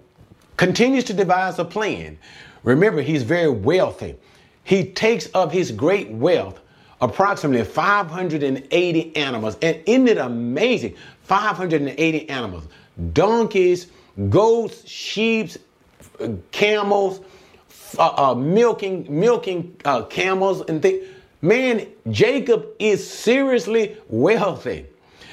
Continues 0.56 1.04
to 1.04 1.14
devise 1.14 1.58
a 1.58 1.64
plan. 1.64 2.18
Remember, 2.62 3.00
he's 3.00 3.22
very 3.22 3.50
wealthy. 3.50 4.16
He 4.64 4.84
takes 4.84 5.26
of 5.28 5.50
his 5.50 5.72
great 5.72 6.10
wealth 6.10 6.60
approximately 7.00 7.64
580 7.64 9.16
animals. 9.16 9.56
And 9.62 9.80
isn't 9.86 10.08
it 10.08 10.18
amazing? 10.18 10.94
580 11.22 12.28
animals 12.28 12.68
donkeys, 13.14 13.86
goats, 14.28 14.86
sheep, 14.86 15.52
camels, 16.50 17.20
uh, 17.98 18.30
uh, 18.30 18.34
milking, 18.34 19.06
milking 19.08 19.76
uh, 19.84 20.02
camels, 20.02 20.62
and 20.68 20.82
things. 20.82 21.06
Man, 21.40 21.88
Jacob 22.10 22.68
is 22.78 23.08
seriously 23.08 23.96
wealthy, 24.08 24.86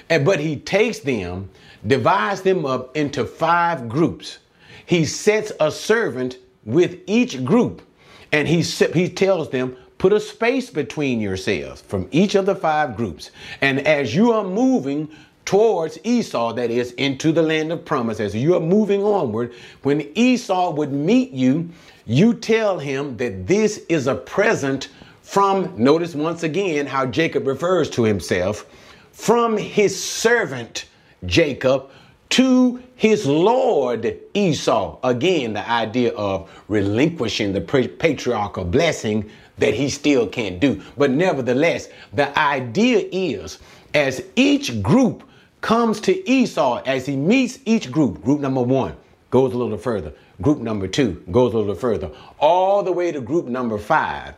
and, 0.10 0.26
but 0.26 0.40
he 0.40 0.56
takes 0.58 1.00
them, 1.00 1.50
divides 1.86 2.42
them 2.42 2.66
up 2.66 2.98
into 2.98 3.26
five 3.26 3.88
groups. 3.88 4.40
He 4.86 5.06
sets 5.06 5.52
a 5.60 5.72
servant 5.72 6.38
with 6.66 7.00
each 7.06 7.46
group, 7.46 7.84
and 8.32 8.48
he, 8.48 8.62
he 8.62 9.08
tells 9.08 9.50
them, 9.52 9.78
put 10.00 10.14
a 10.14 10.20
space 10.20 10.70
between 10.70 11.22
yourselves 11.22 11.82
from 11.82 12.08
each 12.12 12.34
of 12.34 12.48
the 12.48 12.56
five 12.56 12.98
groups. 12.98 13.30
And 13.62 13.86
as 13.86 14.16
you 14.16 14.32
are 14.32 14.44
moving 14.44 15.10
towards 15.50 15.98
Esau, 16.04 16.54
that 16.54 16.70
is, 16.70 16.92
into 16.92 17.32
the 17.32 17.42
land 17.42 17.72
of 17.72 17.84
promise, 17.84 18.20
as 18.20 18.36
you 18.36 18.54
are 18.54 18.60
moving 18.60 19.04
onward, 19.04 19.52
when 19.82 20.08
Esau 20.14 20.70
would 20.70 20.94
meet 20.94 21.32
you, 21.32 21.68
you 22.06 22.36
tell 22.36 22.78
him 22.78 23.18
that 23.18 23.48
this 23.48 23.80
is 23.90 24.06
a 24.06 24.14
present 24.14 24.90
from, 25.24 25.74
notice 25.76 26.14
once 26.14 26.44
again 26.44 26.86
how 26.86 27.04
Jacob 27.04 27.48
refers 27.48 27.90
to 27.90 28.04
himself, 28.04 28.68
from 29.12 29.58
his 29.58 30.00
servant 30.00 30.86
Jacob 31.26 31.90
to 32.30 32.80
his 32.96 33.26
Lord 33.26 34.20
Esau. 34.36 35.00
Again, 35.04 35.54
the 35.54 35.68
idea 35.68 36.12
of 36.12 36.48
relinquishing 36.68 37.54
the 37.54 37.62
patriarchal 37.62 38.66
blessing 38.66 39.28
that 39.58 39.74
he 39.74 39.90
still 39.90 40.28
can't 40.28 40.60
do. 40.60 40.80
But 40.96 41.10
nevertheless, 41.10 41.90
the 42.14 42.38
idea 42.38 43.10
is 43.12 43.58
as 43.96 44.24
each 44.36 44.84
group 44.84 45.24
comes 45.62 46.00
to 46.02 46.30
Esau, 46.30 46.82
as 46.86 47.06
he 47.06 47.16
meets 47.16 47.60
each 47.66 47.92
group, 47.92 48.24
group 48.24 48.40
number 48.40 48.62
one 48.62 48.96
goes 49.30 49.54
a 49.54 49.58
little 49.58 49.78
further, 49.78 50.14
group 50.42 50.60
number 50.60 50.88
two 50.88 51.24
goes 51.32 51.54
a 51.54 51.58
little 51.58 51.76
further, 51.76 52.10
all 52.40 52.82
the 52.82 52.92
way 52.92 53.12
to 53.12 53.22
group 53.22 53.46
number 53.46 53.78
five. 53.78 54.36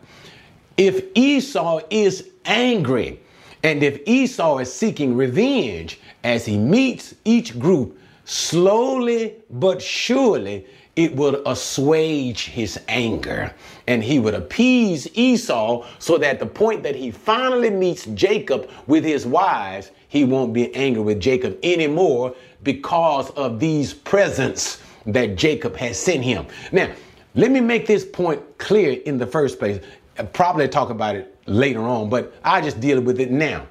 If 0.77 1.05
Esau 1.15 1.81
is 1.89 2.29
angry 2.45 3.19
and 3.63 3.84
if 3.84 4.01
Esau 4.07 4.57
is 4.57 4.73
seeking 4.73 5.15
revenge 5.15 5.99
as 6.23 6.45
he 6.45 6.57
meets 6.57 7.13
each 7.23 7.57
group, 7.60 7.97
slowly 8.25 9.36
but 9.49 9.81
surely 9.81 10.65
it 10.95 11.15
will 11.15 11.41
assuage 11.47 12.45
his 12.45 12.79
anger 12.88 13.53
and 13.91 14.01
he 14.01 14.19
would 14.19 14.34
appease 14.34 15.06
Esau 15.17 15.86
so 15.99 16.17
that 16.17 16.39
the 16.39 16.45
point 16.45 16.82
that 16.84 16.95
he 16.95 17.12
finally 17.12 17.69
meets 17.69 18.06
Jacob 18.06 18.69
with 18.88 19.04
his 19.04 19.25
wives, 19.25 19.91
he 20.08 20.23
won't 20.23 20.54
be 20.54 20.73
angry 20.73 21.04
with 21.04 21.19
Jacob 21.19 21.60
anymore 21.62 22.34
because 22.63 23.30
of 23.32 23.60
these 23.60 23.93
presents 23.93 24.82
that 25.06 25.36
Jacob 25.36 25.75
has 25.75 25.99
sent 25.99 26.23
him. 26.23 26.45
Now, 26.71 26.89
let 27.36 27.51
me 27.51 27.60
make 27.60 27.86
this 27.86 28.06
point 28.06 28.41
clear 28.58 28.93
in 29.06 29.17
the 29.17 29.27
first 29.27 29.60
place 29.60 29.84
probably 30.32 30.69
talk 30.69 30.89
about 30.89 31.17
it 31.17 31.36
later 31.45 31.82
on, 31.82 32.10
but 32.10 32.34
I 32.45 32.62
just 32.62 32.80
deal 32.80 33.01
with 33.01 33.19
it 33.19 33.30
now. 33.30 33.67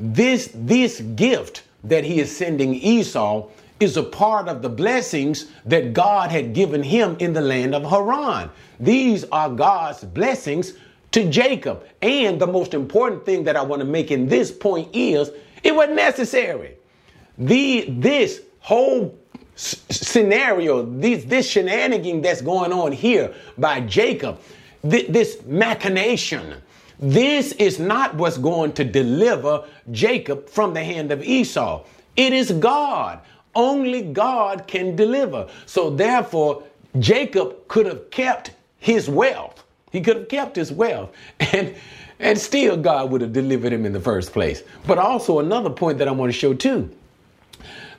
This, 0.00 0.50
this 0.54 1.00
gift 1.00 1.64
that 1.84 2.02
he 2.04 2.18
is 2.18 2.34
sending 2.34 2.74
Esau 2.74 3.48
is 3.80 3.96
a 3.96 4.02
part 4.02 4.48
of 4.48 4.62
the 4.62 4.68
blessings 4.68 5.46
that 5.64 5.92
God 5.92 6.30
had 6.30 6.52
given 6.52 6.82
him 6.82 7.16
in 7.20 7.32
the 7.32 7.40
land 7.40 7.74
of 7.74 7.84
Haran. 7.84 8.50
These 8.80 9.24
are 9.24 9.50
God's 9.50 10.04
blessings 10.04 10.74
to 11.12 11.28
Jacob. 11.30 11.84
And 12.02 12.40
the 12.40 12.46
most 12.46 12.74
important 12.74 13.24
thing 13.24 13.44
that 13.44 13.56
I 13.56 13.62
want 13.62 13.80
to 13.80 13.86
make 13.86 14.10
in 14.10 14.28
this 14.28 14.50
point 14.50 14.88
is 14.94 15.30
it 15.62 15.74
was 15.74 15.88
necessary. 15.90 16.76
The, 17.38 17.86
this 17.88 18.42
whole 18.60 19.16
s- 19.54 19.84
scenario, 19.90 20.82
this, 20.82 21.24
this 21.24 21.48
shenanigan 21.48 22.20
that's 22.20 22.42
going 22.42 22.72
on 22.72 22.92
here 22.92 23.32
by 23.56 23.80
Jacob, 23.80 24.40
th- 24.88 25.08
this 25.08 25.38
machination, 25.46 26.54
this 26.98 27.52
is 27.52 27.78
not 27.78 28.16
what's 28.16 28.38
going 28.38 28.72
to 28.72 28.84
deliver 28.84 29.64
Jacob 29.92 30.48
from 30.48 30.74
the 30.74 30.82
hand 30.82 31.12
of 31.12 31.22
Esau. 31.22 31.84
It 32.16 32.32
is 32.32 32.50
God. 32.50 33.20
Only 33.58 34.02
God 34.02 34.68
can 34.68 34.94
deliver. 34.94 35.48
So 35.66 35.90
therefore, 35.90 36.62
Jacob 37.00 37.66
could 37.66 37.86
have 37.86 38.08
kept 38.10 38.52
his 38.78 39.10
wealth. 39.10 39.64
He 39.90 40.00
could 40.00 40.16
have 40.16 40.28
kept 40.28 40.54
his 40.56 40.72
wealth. 40.72 41.10
And 41.52 41.74
and 42.20 42.38
still 42.38 42.76
God 42.76 43.10
would 43.10 43.20
have 43.20 43.32
delivered 43.32 43.72
him 43.72 43.84
in 43.84 43.92
the 43.92 44.00
first 44.00 44.32
place. 44.32 44.62
But 44.86 44.98
also 44.98 45.40
another 45.40 45.70
point 45.70 45.98
that 45.98 46.08
I 46.08 46.10
want 46.12 46.32
to 46.32 46.38
show 46.38 46.54
too. 46.54 46.90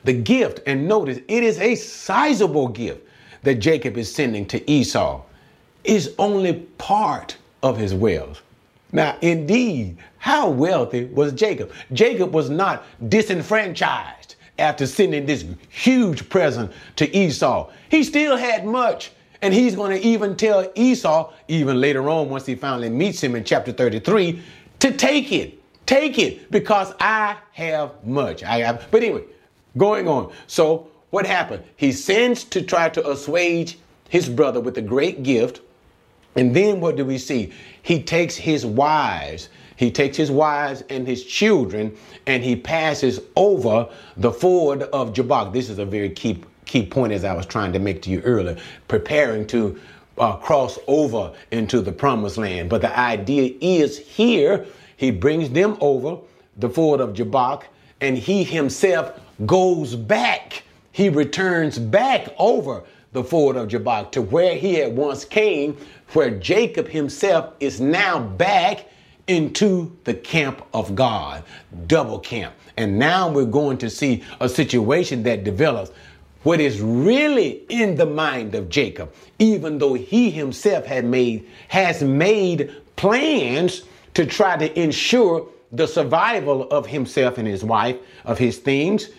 The 0.03 0.13
gift, 0.13 0.61
and 0.65 0.87
notice 0.87 1.19
it 1.27 1.43
is 1.43 1.59
a 1.59 1.75
sizable 1.75 2.67
gift 2.69 3.01
that 3.43 3.55
Jacob 3.55 3.97
is 3.97 4.13
sending 4.13 4.45
to 4.47 4.69
Esau, 4.69 5.21
is 5.83 6.13
only 6.17 6.53
part 6.77 7.37
of 7.63 7.77
his 7.77 7.93
wealth. 7.93 8.41
Now, 8.91 9.17
indeed, 9.21 9.97
how 10.17 10.49
wealthy 10.49 11.05
was 11.05 11.31
Jacob? 11.33 11.71
Jacob 11.93 12.33
was 12.33 12.49
not 12.49 12.85
disenfranchised 13.09 14.35
after 14.59 14.85
sending 14.85 15.25
this 15.25 15.45
huge 15.69 16.29
present 16.29 16.71
to 16.97 17.17
Esau. 17.17 17.69
He 17.89 18.03
still 18.03 18.37
had 18.37 18.65
much. 18.65 19.11
And 19.41 19.53
he's 19.53 19.75
going 19.75 19.97
to 19.97 20.05
even 20.05 20.35
tell 20.35 20.69
Esau, 20.75 21.31
even 21.47 21.79
later 21.79 22.09
on, 22.09 22.29
once 22.29 22.45
he 22.45 22.55
finally 22.55 22.89
meets 22.89 23.23
him 23.23 23.35
in 23.35 23.45
chapter 23.45 23.71
33, 23.71 24.41
to 24.79 24.91
take 24.91 25.31
it. 25.31 25.59
Take 25.85 26.19
it 26.19 26.51
because 26.51 26.93
I 26.99 27.37
have 27.53 27.91
much. 28.05 28.43
I 28.43 28.59
have, 28.59 28.87
but 28.91 29.01
anyway, 29.01 29.23
going 29.77 30.07
on. 30.07 30.31
So 30.45 30.89
what 31.09 31.25
happened? 31.25 31.63
He 31.77 31.91
sends 31.91 32.43
to 32.45 32.61
try 32.61 32.89
to 32.89 33.09
assuage 33.09 33.79
his 34.09 34.29
brother 34.29 34.59
with 34.59 34.77
a 34.77 34.81
great 34.81 35.23
gift. 35.23 35.61
And 36.35 36.55
then 36.55 36.79
what 36.79 36.95
do 36.95 37.05
we 37.05 37.17
see? 37.17 37.51
He 37.81 38.03
takes 38.03 38.35
his 38.35 38.65
wives, 38.65 39.49
he 39.79 39.89
takes 39.89 40.17
his 40.17 40.29
wives 40.29 40.83
and 40.89 41.07
his 41.07 41.23
children, 41.23 41.95
and 42.27 42.43
he 42.43 42.53
passes 42.53 43.21
over 43.37 43.87
the 44.17 44.29
ford 44.29 44.83
of 44.83 45.13
Jabbok. 45.13 45.53
This 45.53 45.69
is 45.69 45.79
a 45.79 45.85
very 45.85 46.09
key 46.09 46.43
key 46.65 46.85
point 46.85 47.13
as 47.13 47.23
I 47.23 47.33
was 47.33 47.45
trying 47.45 47.71
to 47.71 47.79
make 47.79 48.01
to 48.01 48.09
you 48.09 48.19
earlier, 48.23 48.57
preparing 48.89 49.47
to 49.47 49.79
uh, 50.17 50.35
cross 50.35 50.77
over 50.87 51.31
into 51.51 51.79
the 51.79 51.93
promised 51.93 52.37
land. 52.37 52.69
But 52.69 52.81
the 52.81 52.99
idea 52.99 53.53
is 53.61 53.97
here, 53.97 54.65
he 54.97 55.11
brings 55.11 55.49
them 55.49 55.77
over 55.79 56.17
the 56.57 56.69
ford 56.69 56.99
of 56.99 57.13
Jabbok, 57.13 57.65
and 58.01 58.17
he 58.17 58.43
himself 58.43 59.17
goes 59.45 59.95
back. 59.95 60.63
He 60.91 61.07
returns 61.07 61.79
back 61.79 62.27
over 62.37 62.83
the 63.13 63.23
ford 63.23 63.55
of 63.55 63.69
Jabbok 63.69 64.11
to 64.11 64.21
where 64.21 64.55
he 64.55 64.73
had 64.73 64.93
once 64.97 65.23
came, 65.23 65.77
where 66.11 66.31
Jacob 66.31 66.89
himself 66.89 67.53
is 67.61 67.79
now 67.79 68.19
back 68.19 68.85
into 69.29 69.95
the 70.05 70.13
camp 70.13 70.63
of 70.73 70.95
God, 70.95 71.43
double 71.87 72.19
camp. 72.19 72.53
And 72.77 72.97
now 72.97 73.29
we're 73.29 73.45
going 73.45 73.77
to 73.77 73.89
see 73.89 74.23
a 74.41 74.49
situation 74.49 75.23
that 75.23 75.43
develops 75.43 75.91
what 76.43 76.59
is 76.59 76.81
really 76.81 77.63
in 77.69 77.95
the 77.95 78.05
mind 78.05 78.55
of 78.55 78.69
Jacob, 78.69 79.13
even 79.37 79.77
though 79.77 79.93
he 79.93 80.31
himself 80.31 80.85
had 80.85 81.05
made, 81.05 81.47
has 81.67 82.01
made 82.01 82.73
plans 82.95 83.83
to 84.15 84.25
try 84.25 84.57
to 84.57 84.79
ensure 84.79 85.47
the 85.71 85.87
survival 85.87 86.67
of 86.71 86.87
himself 86.87 87.37
and 87.37 87.47
his 87.47 87.63
wife, 87.63 87.97
of 88.25 88.37
his 88.37 88.57
things. 88.57 89.09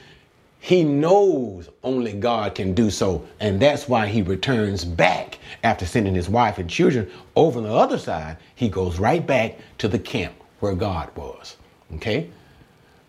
He 0.60 0.84
knows 0.84 1.70
only 1.82 2.12
God 2.12 2.54
can 2.54 2.74
do 2.74 2.90
so. 2.90 3.26
And 3.40 3.60
that's 3.60 3.88
why 3.88 4.06
he 4.06 4.22
returns 4.22 4.84
back 4.84 5.38
after 5.64 5.86
sending 5.86 6.14
his 6.14 6.28
wife 6.28 6.58
and 6.58 6.68
children 6.68 7.10
over 7.34 7.58
on 7.58 7.64
the 7.64 7.72
other 7.72 7.98
side. 7.98 8.36
He 8.54 8.68
goes 8.68 8.98
right 8.98 9.26
back 9.26 9.58
to 9.78 9.88
the 9.88 9.98
camp 9.98 10.34
where 10.60 10.74
God 10.74 11.14
was. 11.16 11.56
Okay? 11.94 12.28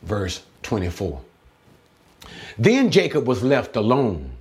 Verse 0.03 0.43
24. 0.63 1.21
Then 2.57 2.89
Jacob 2.89 3.27
was 3.27 3.43
left 3.43 3.75
alone, 3.75 4.31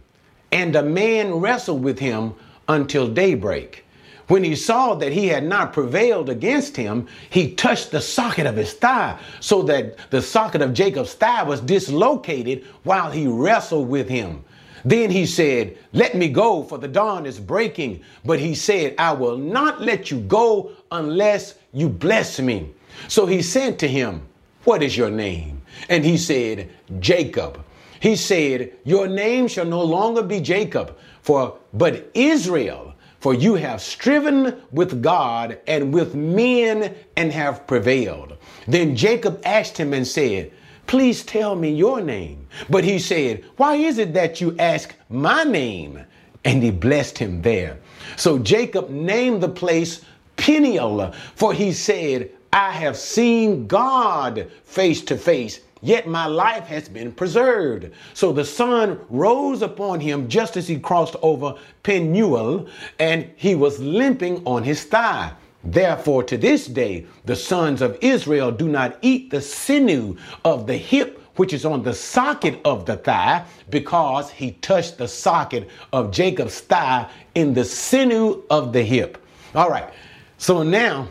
and 0.53 0.77
a 0.77 0.83
man 0.83 1.35
wrestled 1.35 1.83
with 1.83 1.99
him 1.99 2.35
until 2.68 3.09
daybreak. 3.09 3.85
When 4.31 4.45
he 4.45 4.55
saw 4.55 4.95
that 4.95 5.12
he 5.12 5.27
had 5.27 5.43
not 5.43 5.73
prevailed 5.73 6.31
against 6.31 6.77
him, 6.77 7.09
he 7.31 7.53
touched 7.53 7.90
the 7.90 8.01
socket 8.01 8.47
of 8.47 8.55
his 8.55 8.73
thigh, 8.73 9.19
so 9.40 9.61
that 9.62 9.97
the 10.11 10.23
socket 10.23 10.62
of 10.62 10.73
Jacob's 10.73 11.14
thigh 11.14 11.43
was 11.43 11.61
dislocated 11.61 12.64
while 12.85 13.11
he 13.11 13.27
wrestled 13.27 13.88
with 13.88 14.09
him. 14.09 14.45
Then 14.85 15.11
he 15.11 15.27
said, 15.27 15.77
Let 15.93 16.14
me 16.14 16.29
go, 16.29 16.62
for 16.62 16.79
the 16.79 16.87
dawn 16.87 17.27
is 17.27 17.40
breaking. 17.40 18.03
But 18.25 18.38
he 18.38 18.55
said, 18.55 18.95
I 18.99 19.14
will 19.14 19.37
not 19.37 19.83
let 19.83 20.12
you 20.12 20.21
go 20.21 20.71
unless 20.93 21.57
you 21.73 21.88
bless 21.88 22.38
me. 22.38 22.71
So 23.09 23.27
he 23.27 23.43
said 23.43 23.81
to 23.81 23.88
him, 23.88 24.23
What 24.62 24.81
is 24.85 24.97
your 24.97 25.11
name? 25.11 25.61
And 25.88 26.05
he 26.05 26.16
said, 26.16 26.71
Jacob. 27.01 27.64
He 27.99 28.14
said, 28.14 28.75
Your 28.85 29.09
name 29.09 29.49
shall 29.49 29.66
no 29.66 29.83
longer 29.83 30.23
be 30.23 30.38
Jacob, 30.38 30.97
for 31.21 31.59
but 31.73 32.12
Israel, 32.14 32.89
for 33.20 33.35
you 33.35 33.54
have 33.54 33.80
striven 33.80 34.61
with 34.72 35.02
God 35.02 35.59
and 35.66 35.92
with 35.92 36.14
men 36.14 36.94
and 37.16 37.33
have 37.33 37.66
prevailed. 37.66 38.37
Then 38.66 38.96
Jacob 38.96 39.40
asked 39.44 39.76
him 39.76 39.92
and 39.92 40.06
said, 40.06 40.50
Please 40.87 41.22
tell 41.22 41.54
me 41.54 41.70
your 41.70 42.00
name. 42.00 42.48
But 42.68 42.83
he 42.83 42.98
said, 42.98 43.44
Why 43.56 43.76
is 43.76 43.98
it 43.98 44.14
that 44.14 44.40
you 44.40 44.56
ask 44.59 44.94
my 45.09 45.44
name? 45.44 46.04
And 46.44 46.62
he 46.62 46.70
blessed 46.70 47.18
him 47.18 47.42
there. 47.42 47.78
So 48.16 48.38
Jacob 48.38 48.90
named 48.90 49.42
the 49.42 49.48
place 49.48 50.04
Peniel, 50.37 51.12
for 51.37 51.52
he 51.52 51.72
said, 51.72 52.30
I 52.52 52.72
have 52.72 52.96
seen 52.96 53.66
God 53.66 54.50
face 54.64 55.02
to 55.02 55.16
face 55.16 55.61
yet 55.83 56.07
my 56.07 56.27
life 56.27 56.64
has 56.64 56.88
been 56.88 57.12
preserved. 57.12 57.90
So 58.14 58.33
the 58.33 58.45
sun 58.45 59.01
rose 59.09 59.62
upon 59.62 60.01
him 60.01 60.29
just 60.29 60.57
as 60.57 60.69
he 60.69 60.79
crossed 60.79 61.16
over 61.23 61.55
Penuel, 61.83 62.66
and 62.99 63.31
he 63.37 63.55
was 63.55 63.79
limping 63.79 64.43
on 64.47 64.62
his 64.62 64.85
thigh. 64.85 65.33
Therefore, 65.62 66.23
to 66.25 66.38
this 66.38 66.66
day, 66.66 67.07
the 67.27 67.37
sons 67.37 67.83
of 67.83 67.99
Israel 68.01 68.51
do 68.51 68.69
not 68.69 68.99
eat 69.03 69.31
the 69.31 69.40
sinew 69.43 70.16
of 70.45 70.66
the 70.66 70.77
hip 70.77 71.21
which 71.37 71.53
is 71.55 71.64
on 71.64 71.83
the 71.83 71.95
socket 71.95 72.61
of 72.66 72.85
the 72.85 72.97
thigh, 72.99 73.43
because 73.71 74.31
he 74.31 74.51
touched 74.53 74.99
the 74.99 75.09
socket 75.09 75.71
of 75.93 76.11
Jacob's 76.11 76.61
thigh 76.61 77.09
in 77.35 77.55
the 77.55 77.64
sinew 77.64 78.43
of 78.51 78.75
the 78.75 78.83
hip. 78.83 79.16
All 79.55 79.71
right, 79.71 79.90
so 80.37 80.62
now, 80.62 81.09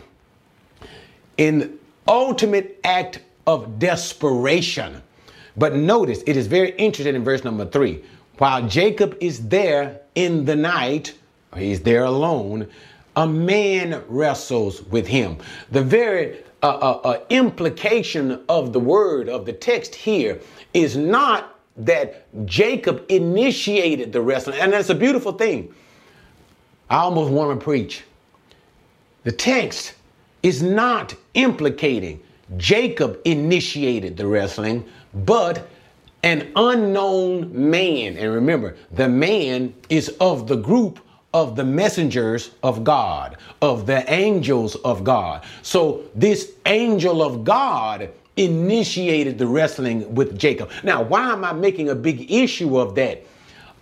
in 1.36 1.78
ultimate 2.06 2.78
act 2.84 3.20
of 3.50 3.80
desperation. 3.80 5.02
But 5.56 5.74
notice 5.74 6.22
it 6.26 6.36
is 6.36 6.46
very 6.46 6.70
interesting 6.76 7.16
in 7.16 7.24
verse 7.24 7.42
number 7.42 7.66
three. 7.66 8.04
While 8.38 8.66
Jacob 8.68 9.16
is 9.20 9.48
there 9.48 10.00
in 10.14 10.44
the 10.44 10.56
night, 10.56 11.14
he's 11.56 11.80
there 11.80 12.04
alone, 12.04 12.68
a 13.16 13.26
man 13.26 14.02
wrestles 14.08 14.82
with 14.84 15.06
him. 15.06 15.36
The 15.72 15.82
very 15.82 16.38
uh, 16.62 16.66
uh, 16.66 17.00
uh, 17.04 17.20
implication 17.28 18.40
of 18.48 18.72
the 18.72 18.78
word 18.78 19.28
of 19.28 19.46
the 19.46 19.52
text 19.52 19.94
here 19.94 20.40
is 20.72 20.96
not 20.96 21.58
that 21.76 22.26
Jacob 22.46 23.04
initiated 23.08 24.12
the 24.12 24.20
wrestling, 24.20 24.60
and 24.60 24.72
that's 24.72 24.90
a 24.90 24.94
beautiful 24.94 25.32
thing. 25.32 25.74
I 26.88 26.98
almost 26.98 27.32
want 27.32 27.58
to 27.58 27.64
preach. 27.64 28.04
The 29.24 29.32
text 29.32 29.94
is 30.42 30.62
not 30.62 31.14
implicating 31.34 32.20
Jacob 32.56 33.20
initiated 33.24 34.16
the 34.16 34.26
wrestling, 34.26 34.84
but 35.12 35.68
an 36.22 36.52
unknown 36.56 37.70
man, 37.70 38.16
and 38.16 38.34
remember, 38.34 38.76
the 38.92 39.08
man 39.08 39.74
is 39.88 40.08
of 40.20 40.46
the 40.46 40.56
group 40.56 41.00
of 41.32 41.56
the 41.56 41.64
messengers 41.64 42.50
of 42.62 42.84
God, 42.84 43.36
of 43.62 43.86
the 43.86 44.10
angels 44.12 44.74
of 44.76 45.04
God. 45.04 45.44
So 45.62 46.02
this 46.14 46.52
angel 46.66 47.22
of 47.22 47.44
God 47.44 48.10
initiated 48.36 49.38
the 49.38 49.46
wrestling 49.46 50.14
with 50.14 50.38
Jacob. 50.38 50.70
Now, 50.82 51.02
why 51.02 51.32
am 51.32 51.44
I 51.44 51.52
making 51.52 51.88
a 51.88 51.94
big 51.94 52.30
issue 52.30 52.78
of 52.78 52.94
that? 52.96 53.24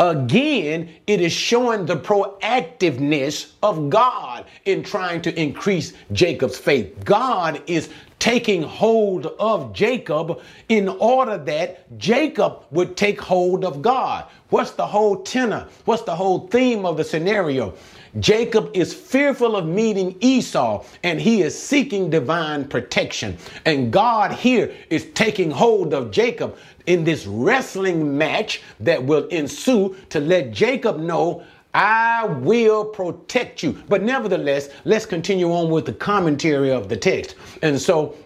Again, 0.00 0.90
it 1.08 1.20
is 1.20 1.32
showing 1.32 1.84
the 1.84 1.96
proactiveness 1.96 3.52
of 3.64 3.90
God 3.90 4.44
in 4.64 4.84
trying 4.84 5.22
to 5.22 5.40
increase 5.40 5.92
Jacob's 6.12 6.56
faith. 6.56 7.04
God 7.04 7.60
is 7.66 7.88
taking 8.18 8.62
hold 8.62 9.26
of 9.38 9.72
Jacob 9.72 10.40
in 10.68 10.88
order 10.88 11.38
that 11.38 11.98
Jacob 11.98 12.64
would 12.70 12.96
take 12.96 13.20
hold 13.20 13.64
of 13.64 13.80
God. 13.82 14.24
What's 14.50 14.72
the 14.72 14.86
whole 14.86 15.22
tenor? 15.22 15.68
What's 15.84 16.02
the 16.02 16.16
whole 16.16 16.48
theme 16.48 16.84
of 16.84 16.96
the 16.96 17.04
scenario? 17.04 17.74
Jacob 18.18 18.70
is 18.74 18.94
fearful 18.94 19.54
of 19.54 19.66
meeting 19.66 20.16
Esau 20.20 20.84
and 21.04 21.20
he 21.20 21.42
is 21.42 21.60
seeking 21.60 22.10
divine 22.10 22.66
protection. 22.66 23.36
And 23.66 23.92
God 23.92 24.32
here 24.32 24.72
is 24.90 25.06
taking 25.14 25.50
hold 25.50 25.92
of 25.92 26.10
Jacob 26.10 26.56
in 26.86 27.04
this 27.04 27.26
wrestling 27.26 28.16
match 28.16 28.62
that 28.80 29.04
will 29.04 29.26
ensue 29.28 29.94
to 30.08 30.20
let 30.20 30.52
Jacob 30.52 30.98
know 30.98 31.44
I 31.74 32.24
will 32.24 32.84
protect 32.84 33.62
you. 33.62 33.72
But 33.88 34.02
nevertheless, 34.02 34.70
let's 34.84 35.06
continue 35.06 35.52
on 35.52 35.70
with 35.70 35.86
the 35.86 35.92
commentary 35.92 36.70
of 36.70 36.88
the 36.88 36.96
text. 36.96 37.34
And 37.62 37.80
so, 37.80 38.16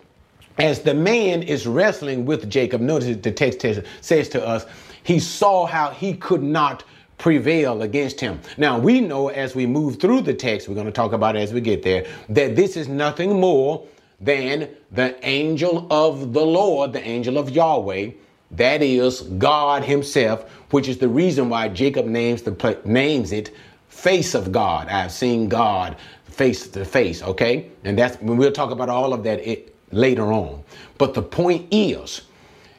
as 0.59 0.81
the 0.81 0.95
man 0.95 1.43
is 1.43 1.67
wrestling 1.67 2.25
with 2.25 2.49
Jacob, 2.49 2.81
notice 2.81 3.17
the 3.17 3.33
text 3.33 3.65
says 4.01 4.29
to 4.31 4.47
us, 4.47 4.67
he 5.03 5.19
saw 5.19 5.67
how 5.67 5.91
he 5.91 6.15
could 6.15 6.43
not 6.43 6.85
prevail 7.19 7.83
against 7.83 8.21
him. 8.21 8.41
Now, 8.57 8.79
we 8.79 9.01
know 9.01 9.29
as 9.29 9.55
we 9.55 9.67
move 9.67 10.01
through 10.01 10.23
the 10.23 10.35
text, 10.35 10.69
we're 10.69 10.75
going 10.75 10.87
to 10.87 10.93
talk 10.93 11.13
about 11.13 11.37
as 11.37 11.53
we 11.53 11.61
get 11.61 11.83
there, 11.83 12.07
that 12.29 12.57
this 12.57 12.77
is 12.77 12.89
nothing 12.89 13.41
more 13.41 13.87
than 14.21 14.69
the 14.91 15.17
angel 15.27 15.87
of 15.91 16.33
the 16.33 16.45
Lord, 16.45 16.93
the 16.93 17.03
angel 17.07 17.39
of 17.39 17.51
Yahweh, 17.51 18.11
that 18.53 18.83
is 18.83 19.23
God 19.23 19.85
Himself, 19.85 20.51
which 20.71 20.89
is 20.89 20.99
the 20.99 21.09
reason 21.09 21.49
why 21.49 21.69
Jacob 21.69 22.07
names 22.07 22.43
the 22.43 22.79
names 22.85 23.33
it 23.33 23.55
face 23.89 24.35
of 24.35 24.53
God. 24.53 24.89
I've 24.89 25.13
seen 25.13 25.49
God 25.49 25.97
face 26.25 26.69
to 26.69 26.85
face. 26.85 27.23
Okay, 27.23 27.71
and 27.85 27.99
that's 27.99 28.17
when 28.21 28.37
we'll 28.37 28.53
talk 28.53 28.71
about 28.71 28.89
all 28.89 29.13
of 29.13 29.23
that 29.25 29.47
it, 29.47 29.75
later 29.91 30.33
on. 30.33 30.63
But 30.99 31.15
the 31.15 31.23
point 31.23 31.69
is, 31.71 32.23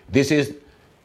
this 0.09 0.31
is 0.31 0.55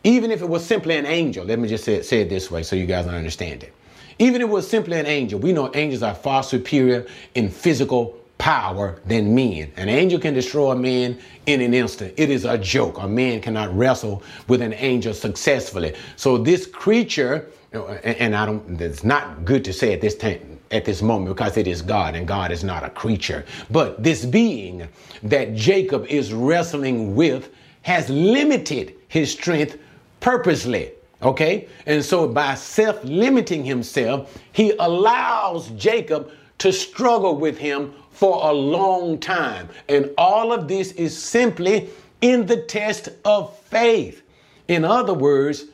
even 0.04 0.30
if 0.30 0.42
it 0.42 0.48
was 0.48 0.64
simply 0.64 0.96
an 0.96 1.06
angel. 1.06 1.44
Let 1.44 1.58
me 1.58 1.68
just 1.68 1.84
say 1.84 2.02
say 2.02 2.22
it 2.22 2.28
this 2.28 2.50
way 2.50 2.62
so 2.62 2.76
you 2.76 2.86
guys 2.86 3.06
understand 3.06 3.62
it. 3.62 3.72
Even 4.18 4.42
if 4.42 4.48
it 4.48 4.50
was 4.50 4.68
simply 4.68 4.98
an 4.98 5.06
angel, 5.06 5.38
we 5.38 5.52
know 5.52 5.70
angels 5.74 6.02
are 6.02 6.14
far 6.14 6.42
superior 6.42 7.06
in 7.34 7.48
physical 7.48 8.17
power 8.38 9.00
than 9.04 9.34
men. 9.34 9.72
An 9.76 9.88
angel 9.88 10.18
can 10.18 10.32
destroy 10.32 10.70
a 10.72 10.76
man 10.76 11.18
in 11.46 11.60
an 11.60 11.74
instant. 11.74 12.14
It 12.16 12.30
is 12.30 12.44
a 12.44 12.56
joke. 12.56 12.98
A 12.98 13.08
man 13.08 13.40
cannot 13.40 13.76
wrestle 13.76 14.22
with 14.46 14.62
an 14.62 14.72
angel 14.74 15.12
successfully. 15.12 15.94
So 16.16 16.38
this 16.38 16.66
creature, 16.66 17.50
and 17.72 18.34
I 18.34 18.46
don't, 18.46 18.80
it's 18.80 19.04
not 19.04 19.44
good 19.44 19.64
to 19.64 19.72
say 19.72 19.92
at 19.92 20.00
this 20.00 20.14
time, 20.16 20.58
at 20.70 20.84
this 20.84 21.02
moment 21.02 21.34
because 21.34 21.56
it 21.56 21.66
is 21.66 21.82
God 21.82 22.14
and 22.14 22.26
God 22.26 22.52
is 22.52 22.62
not 22.62 22.84
a 22.84 22.90
creature. 22.90 23.44
But 23.70 24.02
this 24.02 24.24
being 24.24 24.88
that 25.22 25.54
Jacob 25.54 26.06
is 26.06 26.32
wrestling 26.32 27.14
with 27.14 27.50
has 27.82 28.08
limited 28.08 28.94
his 29.08 29.32
strength 29.32 29.78
purposely. 30.20 30.92
Okay? 31.22 31.68
And 31.86 32.04
so 32.04 32.28
by 32.28 32.54
self 32.54 33.02
limiting 33.02 33.64
himself, 33.64 34.38
he 34.52 34.72
allows 34.78 35.70
Jacob 35.70 36.30
to 36.58 36.72
struggle 36.72 37.36
with 37.36 37.56
him 37.56 37.94
for 38.18 38.50
a 38.50 38.52
long 38.52 39.16
time. 39.16 39.68
And 39.88 40.10
all 40.18 40.52
of 40.52 40.66
this 40.66 40.90
is 40.92 41.16
simply 41.16 41.88
in 42.20 42.46
the 42.46 42.62
test 42.62 43.10
of 43.24 43.56
faith. 43.58 44.22
In 44.66 44.84
other 44.84 45.14
words, 45.14 45.66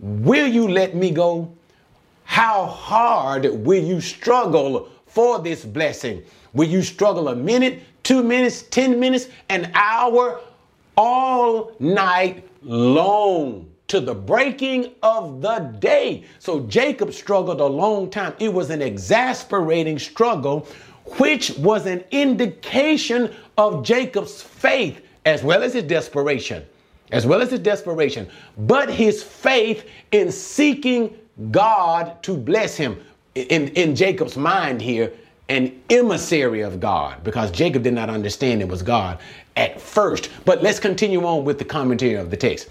will 0.00 0.48
you 0.48 0.66
let 0.66 0.96
me 0.96 1.12
go? 1.12 1.52
How 2.24 2.66
hard 2.66 3.44
will 3.44 3.84
you 3.84 4.00
struggle 4.00 4.88
for 5.06 5.38
this 5.38 5.64
blessing? 5.64 6.24
Will 6.54 6.68
you 6.68 6.82
struggle 6.82 7.28
a 7.28 7.36
minute, 7.36 7.84
two 8.02 8.24
minutes, 8.24 8.62
10 8.62 8.98
minutes, 8.98 9.28
an 9.48 9.70
hour, 9.74 10.40
all 10.96 11.70
night 11.78 12.44
long? 12.62 13.68
to 13.88 14.00
the 14.00 14.14
breaking 14.14 14.90
of 15.02 15.42
the 15.42 15.58
day. 15.78 16.24
So 16.38 16.60
Jacob 16.60 17.12
struggled 17.12 17.60
a 17.60 17.66
long 17.66 18.08
time. 18.08 18.32
It 18.38 18.50
was 18.50 18.70
an 18.70 18.80
exasperating 18.80 19.98
struggle 19.98 20.66
which 21.18 21.50
was 21.58 21.86
an 21.86 22.04
indication 22.10 23.34
of 23.58 23.84
Jacob's 23.84 24.42
faith 24.42 25.04
as 25.24 25.42
well 25.42 25.62
as 25.62 25.74
his 25.74 25.84
desperation, 25.84 26.64
as 27.10 27.26
well 27.26 27.42
as 27.42 27.50
his 27.50 27.60
desperation, 27.60 28.28
but 28.58 28.90
his 28.90 29.22
faith 29.22 29.86
in 30.10 30.32
seeking 30.32 31.16
God 31.50 32.22
to 32.22 32.36
bless 32.36 32.76
him. 32.76 33.02
In, 33.34 33.68
in 33.68 33.96
Jacob's 33.96 34.36
mind 34.36 34.82
here, 34.82 35.12
an 35.48 35.80
emissary 35.90 36.60
of 36.60 36.80
God, 36.80 37.22
because 37.24 37.50
Jacob 37.50 37.82
did 37.82 37.94
not 37.94 38.10
understand 38.10 38.60
it 38.60 38.68
was 38.68 38.82
God 38.82 39.18
at 39.56 39.80
first. 39.80 40.30
But 40.44 40.62
let's 40.62 40.78
continue 40.78 41.24
on 41.24 41.44
with 41.44 41.58
the 41.58 41.64
commentary 41.64 42.14
of 42.14 42.30
the 42.30 42.36
text. 42.36 42.68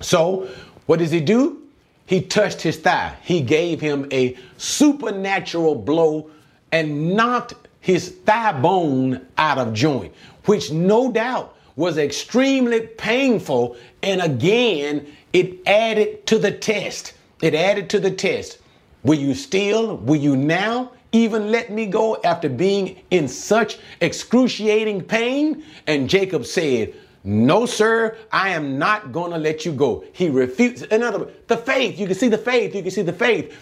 So, 0.00 0.48
what 0.86 0.98
does 0.98 1.10
he 1.10 1.20
do? 1.20 1.62
He 2.06 2.20
touched 2.20 2.60
his 2.60 2.76
thigh. 2.76 3.16
He 3.22 3.40
gave 3.40 3.80
him 3.80 4.06
a 4.12 4.36
supernatural 4.58 5.74
blow 5.74 6.30
and 6.72 7.14
knocked 7.14 7.54
his 7.84 8.08
thigh 8.24 8.58
bone 8.62 9.20
out 9.36 9.58
of 9.58 9.74
joint, 9.74 10.10
which 10.46 10.72
no 10.72 11.12
doubt 11.12 11.54
was 11.76 11.98
extremely 11.98 12.80
painful. 12.80 13.76
And 14.02 14.22
again, 14.22 15.06
it 15.34 15.58
added 15.66 16.26
to 16.28 16.38
the 16.38 16.50
test. 16.50 17.12
It 17.42 17.54
added 17.54 17.90
to 17.90 18.00
the 18.00 18.10
test. 18.10 18.56
Will 19.02 19.18
you 19.18 19.34
still, 19.34 19.98
will 19.98 20.16
you 20.16 20.34
now 20.34 20.92
even 21.12 21.50
let 21.50 21.70
me 21.70 21.84
go 21.84 22.16
after 22.24 22.48
being 22.48 23.02
in 23.10 23.28
such 23.28 23.76
excruciating 24.00 25.02
pain? 25.02 25.62
And 25.86 26.08
Jacob 26.08 26.46
said, 26.46 26.94
no, 27.22 27.66
sir, 27.66 28.16
I 28.32 28.48
am 28.48 28.78
not 28.78 29.12
going 29.12 29.30
to 29.32 29.38
let 29.38 29.66
you 29.66 29.72
go. 29.72 30.04
He 30.14 30.30
refused. 30.30 30.84
In 30.84 31.02
other 31.02 31.18
words, 31.18 31.32
the 31.48 31.58
faith, 31.58 31.98
you 31.98 32.06
can 32.06 32.16
see 32.16 32.28
the 32.28 32.38
faith, 32.38 32.74
you 32.74 32.80
can 32.80 32.90
see 32.90 33.02
the 33.02 33.12
faith. 33.12 33.54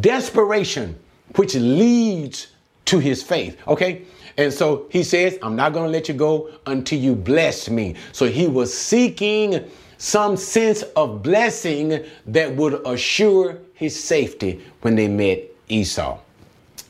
Desperation, 0.00 0.98
which 1.36 1.54
leads 1.54 2.48
to 2.86 2.98
his 2.98 3.22
faith. 3.22 3.56
Okay. 3.66 4.02
And 4.36 4.52
so 4.52 4.86
he 4.90 5.02
says, 5.02 5.38
I'm 5.42 5.56
not 5.56 5.72
going 5.72 5.84
to 5.84 5.90
let 5.90 6.08
you 6.08 6.14
go 6.14 6.50
until 6.66 6.98
you 6.98 7.14
bless 7.14 7.68
me. 7.68 7.96
So 8.12 8.26
he 8.26 8.46
was 8.48 8.76
seeking 8.76 9.70
some 9.98 10.36
sense 10.36 10.82
of 10.96 11.22
blessing 11.22 12.04
that 12.26 12.56
would 12.56 12.80
assure 12.86 13.58
his 13.74 14.02
safety 14.02 14.64
when 14.80 14.96
they 14.96 15.08
met 15.08 15.42
Esau. 15.68 16.18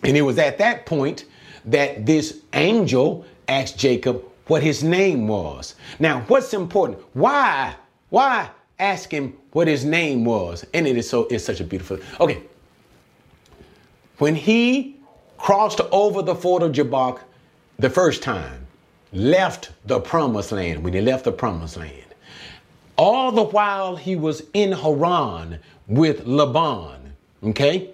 And 0.02 0.16
it 0.16 0.22
was 0.22 0.38
at 0.38 0.58
that 0.58 0.86
point 0.86 1.24
that 1.64 2.06
this 2.06 2.40
angel 2.54 3.24
asked 3.48 3.78
Jacob 3.78 4.24
what 4.46 4.62
his 4.62 4.82
name 4.82 5.28
was. 5.28 5.74
Now, 5.98 6.22
what's 6.22 6.54
important? 6.54 7.00
Why? 7.12 7.74
Why 8.10 8.50
ask 8.78 9.10
him 9.10 9.36
what 9.52 9.68
his 9.68 9.84
name 9.84 10.24
was? 10.24 10.66
And 10.74 10.86
it 10.86 10.96
is 10.96 11.08
so 11.08 11.24
it's 11.30 11.44
such 11.44 11.60
a 11.60 11.64
beautiful. 11.64 11.98
Okay. 12.20 12.42
When 14.18 14.34
he 14.34 15.00
crossed 15.42 15.80
over 15.90 16.22
the 16.22 16.36
ford 16.36 16.62
of 16.62 16.70
Jabbok 16.70 17.20
the 17.80 17.90
first 17.90 18.22
time, 18.22 18.64
left 19.12 19.72
the 19.86 19.98
promised 19.98 20.52
land, 20.52 20.84
when 20.84 20.92
he 20.92 21.00
left 21.00 21.24
the 21.24 21.32
promised 21.32 21.76
land, 21.76 22.14
all 22.96 23.32
the 23.32 23.42
while 23.42 23.96
he 23.96 24.14
was 24.14 24.44
in 24.54 24.70
Haran 24.70 25.58
with 25.88 26.24
Laban. 26.26 27.12
Okay? 27.42 27.90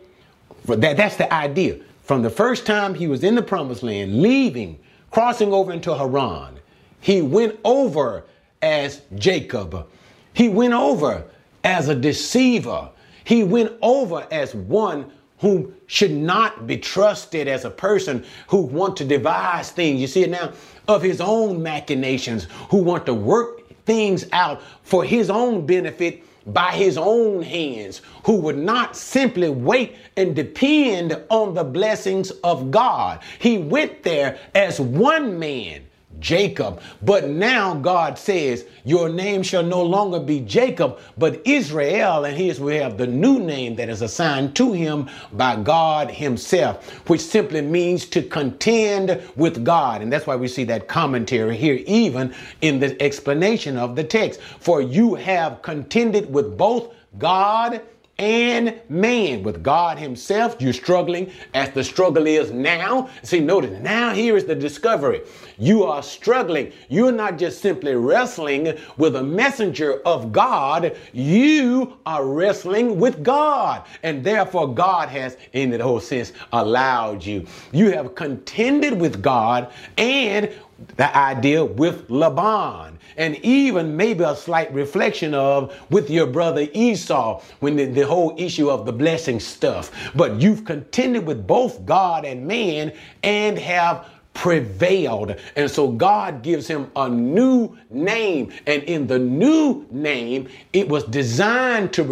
That, 0.67 0.99
that's 0.99 1.17
the 1.17 1.33
idea. 1.33 1.79
From 2.03 2.21
the 2.21 2.29
first 2.29 2.67
time 2.67 2.95
he 2.95 3.07
was 3.07 3.25
in 3.25 3.35
the 3.35 3.43
promised 3.43 3.83
land, 3.83 4.21
leaving, 4.21 4.79
crossing 5.11 5.51
over 5.51 5.73
into 5.73 5.97
Haran, 5.97 6.61
he 7.01 7.23
went 7.23 7.59
over 7.65 8.25
as 8.61 9.01
Jacob. 9.15 9.87
He 10.35 10.51
went 10.51 10.75
over 10.75 11.25
as 11.65 11.89
a 11.89 11.95
deceiver. 11.95 12.91
He 13.25 13.43
went 13.43 13.73
over 13.81 14.27
as 14.31 14.55
one 14.55 15.11
who 15.41 15.73
should 15.87 16.13
not 16.13 16.67
be 16.67 16.77
trusted 16.77 17.49
as 17.49 17.65
a 17.65 17.71
person 17.71 18.25
who 18.49 18.63
want 18.63 18.97
to 18.97 19.05
devise 19.05 19.71
things. 19.71 20.01
You 20.01 20.07
see 20.07 20.25
it 20.25 20.31
now 20.31 20.53
of 20.87 21.03
his 21.03 21.21
own 21.21 21.63
machinations, 21.63 22.47
who 22.71 22.79
want 22.79 23.07
to 23.07 23.15
work 23.15 23.63
things 23.85 24.27
out 24.33 24.63
for 24.83 25.05
his 25.05 25.31
own 25.31 25.67
benefit 25.67 26.25
by 26.53 26.73
his 26.73 26.97
own 26.97 27.43
hands, 27.43 28.01
who 28.25 28.37
would 28.41 28.57
not 28.57 28.97
simply 28.97 29.51
wait 29.51 29.97
and 30.17 30.35
depend 30.35 31.21
on 31.29 31.55
the 31.55 31.65
blessings 31.65 32.31
of 32.43 32.71
God. 32.71 33.21
He 33.39 33.59
went 33.59 34.03
there 34.03 34.39
as 34.55 34.81
one 34.81 35.39
man 35.39 35.88
Jacob. 36.21 36.81
But 37.03 37.29
now 37.29 37.75
God 37.75 38.19
says, 38.19 38.65
Your 38.85 39.09
name 39.09 39.43
shall 39.43 39.63
no 39.63 39.83
longer 39.83 40.21
be 40.21 40.41
Jacob, 40.41 40.99
but 41.17 41.41
Israel. 41.45 42.25
And 42.25 42.37
here's 42.37 42.61
we 42.61 42.77
have 42.77 42.99
the 42.99 43.07
new 43.07 43.39
name 43.39 43.77
that 43.77 43.89
is 43.89 44.03
assigned 44.03 44.55
to 44.57 44.73
him 44.73 45.09
by 45.33 45.57
God 45.57 46.11
Himself, 46.11 47.09
which 47.09 47.21
simply 47.21 47.63
means 47.63 48.05
to 48.07 48.23
contend 48.23 49.23
with 49.37 49.65
God. 49.65 50.03
And 50.03 50.13
that's 50.13 50.27
why 50.27 50.37
we 50.37 50.49
see 50.49 50.65
that 50.65 50.89
commentary 50.89 51.57
here, 51.57 51.83
even 51.87 52.35
in 52.61 52.81
the 52.81 53.01
explanation 53.03 53.77
of 53.77 53.97
the 53.97 54.05
text. 54.05 54.41
For 54.41 54.81
you 54.81 55.15
have 55.15 55.63
contended 55.63 56.33
with 56.33 56.57
both 56.57 56.95
God 57.19 57.83
and 58.19 58.81
man. 58.89 59.43
With 59.43 59.63
God 59.63 59.99
Himself, 59.99 60.57
you're 60.59 60.73
struggling 60.73 61.31
as 61.55 61.71
the 61.71 61.85
struggle 61.85 62.27
is 62.27 62.51
now. 62.51 63.09
See, 63.23 63.41
notice 63.41 63.81
now 63.81 64.13
here 64.13 64.37
is 64.37 64.45
the 64.45 64.55
discovery. 64.55 65.23
You 65.59 65.85
are 65.85 66.03
struggling. 66.03 66.73
You're 66.89 67.13
not 67.13 67.39
just 67.39 67.61
simply 67.61 67.95
wrestling 67.95 68.79
with 68.97 69.17
a 69.17 69.23
messenger 69.23 70.01
of 70.07 70.33
God, 70.33 70.97
you 71.13 71.99
are 72.07 72.25
wrestling 72.25 72.99
with 73.01 73.23
God. 73.23 73.85
And 74.03 74.23
therefore, 74.23 74.73
God 74.73 75.09
has, 75.09 75.37
in 75.53 75.71
the 75.71 75.83
whole 75.83 76.01
sense, 76.01 76.33
allowed 76.53 77.25
you. 77.25 77.47
You 77.73 77.91
have 77.93 78.15
contended 78.15 79.01
with 79.01 79.23
God 79.23 79.73
and 79.97 80.51
the 80.97 81.17
idea 81.17 81.65
with 81.65 82.09
Laban, 82.09 82.99
and 83.17 83.37
even 83.45 83.97
maybe 83.97 84.23
a 84.23 84.37
slight 84.37 84.73
reflection 84.73 85.35
of 85.35 85.77
with 85.91 86.09
your 86.09 86.27
brother 86.27 86.69
Esau 86.73 87.43
when 87.59 87.75
the, 87.75 87.87
the, 87.87 88.07
whole 88.07 88.33
issue 88.39 88.71
of 88.71 88.87
the 88.87 88.93
blessing 88.93 89.41
stuff. 89.41 89.91
But 90.15 90.41
you've 90.41 90.65
contended 90.65 91.27
with 91.27 91.47
both 91.47 91.85
God 91.85 92.25
and 92.25 92.47
man 92.47 92.93
and 93.25 93.59
have 93.59 94.09
prevailed. 94.39 95.35
And 95.57 95.69
so 95.69 95.91
God 95.91 96.43
gives 96.43 96.69
him 96.69 96.91
a 96.95 97.09
new 97.09 97.77
name. 97.91 98.53
And 98.67 98.85
in 98.85 99.07
the 99.09 99.19
new 99.19 99.85
name, 99.91 100.49
it 100.73 100.89
was 100.89 101.05
designed 101.05 101.93
to, 101.95 102.05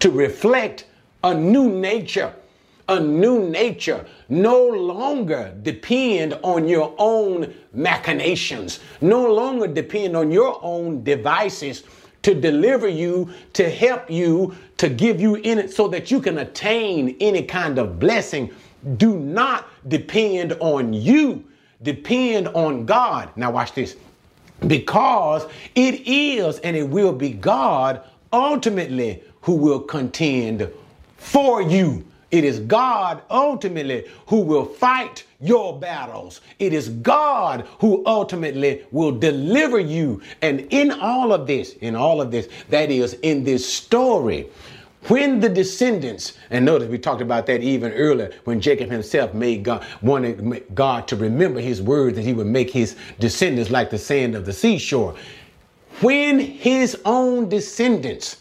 to 0.00 0.10
reflect 0.10 0.86
a 1.22 1.34
new 1.34 1.70
nature 1.70 2.34
a 2.88 2.98
new 2.98 3.48
nature, 3.48 4.04
no 4.28 4.66
longer 4.66 5.54
depend 5.62 6.36
on 6.42 6.66
your 6.66 6.92
own 6.98 7.54
machinations, 7.72 8.80
no 9.00 9.32
longer 9.32 9.68
depend 9.68 10.16
on 10.16 10.32
your 10.32 10.58
own 10.60 11.04
devices 11.04 11.84
to 12.22 12.34
deliver 12.34 12.88
you, 12.88 13.32
to 13.52 13.70
help 13.70 14.10
you, 14.10 14.52
to 14.76 14.88
give 14.88 15.20
you 15.20 15.36
in 15.36 15.58
it 15.58 15.72
so 15.72 15.86
that 15.86 16.10
you 16.10 16.20
can 16.20 16.38
attain 16.38 17.16
any 17.20 17.44
kind 17.44 17.78
of 17.78 18.00
blessing. 18.00 18.50
Do 18.96 19.16
not 19.18 19.68
depend 19.88 20.54
on 20.58 20.92
you, 20.92 21.44
depend 21.82 22.48
on 22.48 22.86
God. 22.86 23.30
Now, 23.36 23.50
watch 23.50 23.72
this. 23.74 23.96
Because 24.66 25.46
it 25.74 26.06
is 26.06 26.58
and 26.60 26.76
it 26.76 26.88
will 26.88 27.12
be 27.12 27.30
God 27.30 28.02
ultimately 28.32 29.22
who 29.42 29.54
will 29.54 29.80
contend 29.80 30.70
for 31.16 31.62
you. 31.62 32.06
It 32.30 32.44
is 32.44 32.60
God 32.60 33.22
ultimately 33.30 34.06
who 34.26 34.40
will 34.40 34.64
fight 34.64 35.24
your 35.40 35.78
battles. 35.78 36.40
It 36.58 36.72
is 36.72 36.88
God 36.88 37.66
who 37.80 38.04
ultimately 38.06 38.84
will 38.92 39.10
deliver 39.10 39.80
you. 39.80 40.22
And 40.42 40.60
in 40.70 40.92
all 40.92 41.32
of 41.32 41.46
this, 41.46 41.72
in 41.74 41.96
all 41.96 42.20
of 42.20 42.30
this, 42.30 42.48
that 42.68 42.90
is 42.90 43.14
in 43.14 43.42
this 43.42 43.66
story, 43.66 44.46
when 45.08 45.40
the 45.40 45.48
descendants, 45.48 46.34
and 46.50 46.64
notice 46.64 46.88
we 46.88 46.98
talked 46.98 47.22
about 47.22 47.46
that 47.46 47.62
even 47.62 47.92
earlier 47.92 48.32
when 48.44 48.60
Jacob 48.60 48.90
himself 48.90 49.32
made 49.32 49.62
God, 49.62 49.84
wanted 50.02 50.64
God 50.74 51.08
to 51.08 51.16
remember 51.16 51.60
his 51.60 51.80
words 51.80 52.16
that 52.16 52.24
he 52.24 52.32
would 52.32 52.46
make 52.46 52.70
his 52.70 52.96
descendants 53.18 53.70
like 53.70 53.90
the 53.90 53.98
sand 53.98 54.34
of 54.34 54.44
the 54.44 54.52
seashore. 54.52 55.14
When 56.00 56.38
his 56.38 57.00
own 57.04 57.48
descendants, 57.48 58.36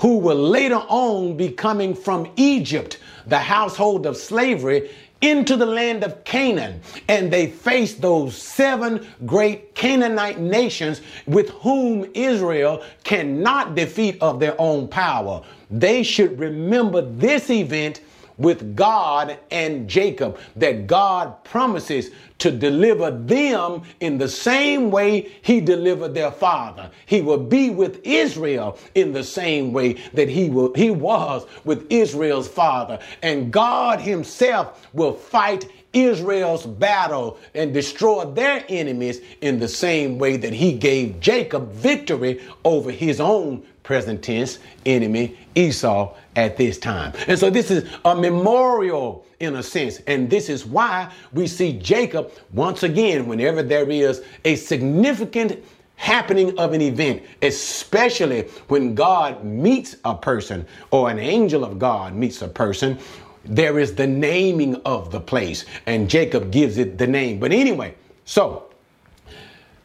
who 0.00 0.18
will 0.18 0.36
later 0.36 0.82
on 0.88 1.36
be 1.36 1.50
coming 1.50 1.94
from 1.94 2.30
Egypt, 2.36 2.98
the 3.26 3.38
household 3.38 4.06
of 4.06 4.16
slavery 4.16 4.90
into 5.20 5.56
the 5.56 5.66
land 5.66 6.04
of 6.04 6.24
Canaan. 6.24 6.80
And 7.08 7.32
they 7.32 7.46
faced 7.46 8.00
those 8.00 8.36
seven 8.36 9.06
great 9.26 9.74
Canaanite 9.74 10.38
nations 10.38 11.00
with 11.26 11.50
whom 11.50 12.10
Israel 12.14 12.82
cannot 13.04 13.74
defeat 13.74 14.18
of 14.20 14.40
their 14.40 14.54
own 14.60 14.88
power. 14.88 15.42
They 15.70 16.02
should 16.02 16.38
remember 16.38 17.02
this 17.02 17.50
event 17.50 18.00
with 18.40 18.74
God 18.74 19.38
and 19.50 19.88
Jacob, 19.88 20.38
that 20.56 20.86
God 20.86 21.44
promises 21.44 22.10
to 22.38 22.50
deliver 22.50 23.10
them 23.10 23.82
in 24.00 24.16
the 24.16 24.28
same 24.28 24.90
way 24.90 25.30
he 25.42 25.60
delivered 25.60 26.14
their 26.14 26.32
father. 26.32 26.90
He 27.06 27.20
will 27.20 27.38
be 27.38 27.70
with 27.70 28.00
Israel 28.02 28.78
in 28.94 29.12
the 29.12 29.22
same 29.22 29.72
way 29.72 29.94
that 30.14 30.28
he 30.28 30.48
will, 30.48 30.72
he 30.74 30.90
was 30.90 31.46
with 31.64 31.86
Israel's 31.90 32.48
father. 32.48 32.98
And 33.22 33.52
God 33.52 34.00
himself 34.00 34.88
will 34.94 35.12
fight 35.12 35.70
Israel's 35.92 36.66
battle 36.66 37.38
and 37.54 37.74
destroy 37.74 38.24
their 38.24 38.64
enemies 38.68 39.20
in 39.40 39.58
the 39.58 39.68
same 39.68 40.18
way 40.18 40.36
that 40.36 40.52
he 40.52 40.72
gave 40.72 41.20
Jacob 41.20 41.72
victory 41.72 42.40
over 42.64 42.90
his 42.90 43.20
own 43.20 43.62
present 43.90 44.22
tense 44.22 44.60
enemy 44.86 45.36
Esau 45.56 46.14
at 46.36 46.56
this 46.56 46.78
time. 46.78 47.12
And 47.26 47.36
so 47.36 47.50
this 47.50 47.72
is 47.72 47.90
a 48.04 48.14
memorial 48.14 49.26
in 49.40 49.56
a 49.56 49.64
sense. 49.64 49.98
And 50.06 50.30
this 50.30 50.48
is 50.48 50.64
why 50.64 51.12
we 51.32 51.48
see 51.48 51.72
Jacob 51.72 52.30
once 52.52 52.84
again, 52.84 53.26
whenever 53.26 53.64
there 53.64 53.90
is 53.90 54.22
a 54.44 54.54
significant 54.54 55.64
happening 55.96 56.56
of 56.56 56.72
an 56.72 56.80
event, 56.80 57.24
especially 57.42 58.42
when 58.68 58.94
God 58.94 59.42
meets 59.42 59.96
a 60.04 60.14
person 60.14 60.64
or 60.92 61.10
an 61.10 61.18
angel 61.18 61.64
of 61.64 61.80
God 61.80 62.14
meets 62.14 62.42
a 62.42 62.48
person, 62.48 62.96
there 63.44 63.80
is 63.80 63.96
the 63.96 64.06
naming 64.06 64.76
of 64.84 65.10
the 65.10 65.20
place. 65.20 65.64
And 65.86 66.08
Jacob 66.08 66.52
gives 66.52 66.78
it 66.78 66.96
the 66.96 67.08
name. 67.08 67.40
But 67.40 67.50
anyway, 67.50 67.96
so 68.24 68.70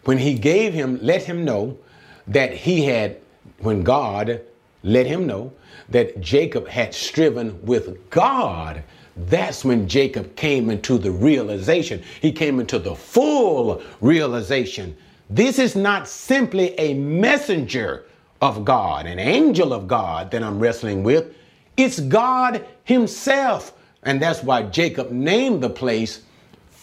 when 0.04 0.20
he 0.20 0.38
gave 0.38 0.76
him, 0.76 1.00
let 1.02 1.24
him 1.24 1.44
know 1.44 1.80
that 2.28 2.54
he 2.54 2.84
had, 2.84 3.18
when 3.60 3.84
God 3.84 4.42
let 4.84 5.06
him 5.06 5.26
know 5.26 5.52
that 5.90 6.20
Jacob 6.22 6.68
had 6.68 6.94
striven 6.94 7.60
with 7.66 8.10
God, 8.10 8.84
that's 9.18 9.64
when 9.64 9.88
Jacob 9.88 10.36
came 10.36 10.70
into 10.70 10.98
the 10.98 11.12
realization. 11.12 12.04
He 12.22 12.32
came 12.32 12.60
into 12.60 12.80
the 12.80 12.96
full 12.96 13.82
realization. 14.02 14.96
This 15.30 15.58
is 15.58 15.76
not 15.76 16.08
simply 16.08 16.78
a 16.80 16.94
messenger 16.94 18.06
of 18.42 18.66
God, 18.66 19.06
an 19.06 19.20
angel 19.20 19.74
of 19.74 19.88
God 19.88 20.32
that 20.32 20.44
I'm 20.44 20.60
wrestling 20.60 21.04
with. 21.04 21.34
It's 21.78 22.00
God 22.00 22.66
Himself. 22.84 23.74
And 24.04 24.22
that's 24.22 24.44
why 24.44 24.64
Jacob 24.64 25.12
named 25.12 25.64
the 25.64 25.70
place 25.70 26.22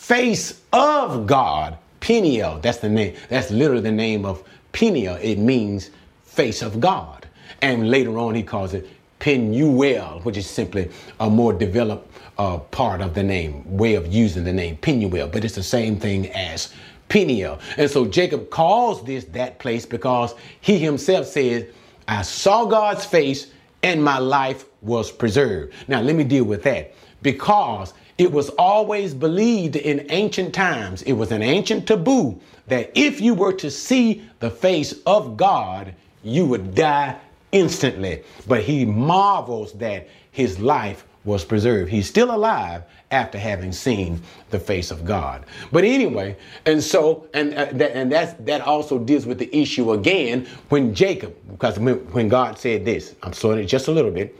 Face 0.02 0.60
of 0.72 1.28
God, 1.28 1.78
Peniel. 2.00 2.58
That's 2.60 2.78
the 2.78 2.88
name. 2.88 3.14
That's 3.28 3.52
literally 3.52 3.82
the 3.82 3.92
name 3.92 4.24
of 4.24 4.42
Peniel. 4.72 5.14
It 5.22 5.38
means 5.38 5.90
face 6.32 6.62
of 6.62 6.80
God. 6.80 7.26
And 7.60 7.90
later 7.90 8.18
on, 8.18 8.34
he 8.34 8.42
calls 8.42 8.74
it 8.74 8.88
Penuel, 9.18 10.20
which 10.24 10.36
is 10.36 10.48
simply 10.48 10.90
a 11.20 11.30
more 11.30 11.52
developed 11.52 12.10
uh, 12.38 12.58
part 12.58 13.00
of 13.00 13.14
the 13.14 13.22
name, 13.22 13.64
way 13.76 13.94
of 13.94 14.12
using 14.12 14.44
the 14.44 14.52
name 14.52 14.76
Penuel, 14.78 15.28
but 15.28 15.44
it's 15.44 15.54
the 15.54 15.62
same 15.62 15.96
thing 15.96 16.28
as 16.32 16.72
Peniel. 17.08 17.60
And 17.76 17.90
so 17.90 18.06
Jacob 18.06 18.50
calls 18.50 19.04
this 19.04 19.24
that 19.26 19.58
place 19.58 19.84
because 19.84 20.34
he 20.60 20.78
himself 20.78 21.26
says, 21.26 21.66
I 22.08 22.22
saw 22.22 22.64
God's 22.64 23.04
face 23.04 23.52
and 23.82 24.02
my 24.02 24.18
life 24.18 24.64
was 24.80 25.12
preserved. 25.12 25.74
Now, 25.88 26.00
let 26.00 26.16
me 26.16 26.24
deal 26.24 26.44
with 26.44 26.62
that 26.64 26.94
because 27.20 27.94
it 28.18 28.30
was 28.30 28.48
always 28.50 29.14
believed 29.14 29.76
in 29.76 30.06
ancient 30.10 30.54
times, 30.54 31.02
it 31.02 31.12
was 31.12 31.30
an 31.32 31.42
ancient 31.42 31.86
taboo 31.86 32.40
that 32.66 32.90
if 32.94 33.20
you 33.20 33.34
were 33.34 33.52
to 33.52 33.70
see 33.70 34.22
the 34.40 34.50
face 34.50 34.94
of 35.06 35.36
God, 35.36 35.94
you 36.22 36.46
would 36.46 36.74
die 36.74 37.18
instantly. 37.52 38.22
But 38.46 38.62
he 38.62 38.84
marvels 38.84 39.72
that 39.74 40.08
his 40.30 40.58
life 40.58 41.06
was 41.24 41.44
preserved. 41.44 41.90
He's 41.90 42.08
still 42.08 42.34
alive 42.34 42.82
after 43.10 43.38
having 43.38 43.72
seen 43.72 44.20
the 44.50 44.58
face 44.58 44.90
of 44.90 45.04
God. 45.04 45.44
But 45.70 45.84
anyway, 45.84 46.36
and 46.66 46.82
so 46.82 47.28
and 47.34 47.54
uh, 47.54 47.66
that, 47.72 47.92
and 47.92 48.10
that's 48.10 48.32
that 48.40 48.62
also 48.62 48.98
deals 48.98 49.26
with 49.26 49.38
the 49.38 49.54
issue 49.56 49.92
again 49.92 50.46
when 50.70 50.94
Jacob, 50.94 51.36
because 51.50 51.78
when, 51.78 51.96
when 52.12 52.28
God 52.28 52.58
said 52.58 52.84
this, 52.84 53.14
I'm 53.22 53.32
slowing 53.32 53.60
it 53.60 53.66
just 53.66 53.88
a 53.88 53.92
little 53.92 54.10
bit. 54.10 54.36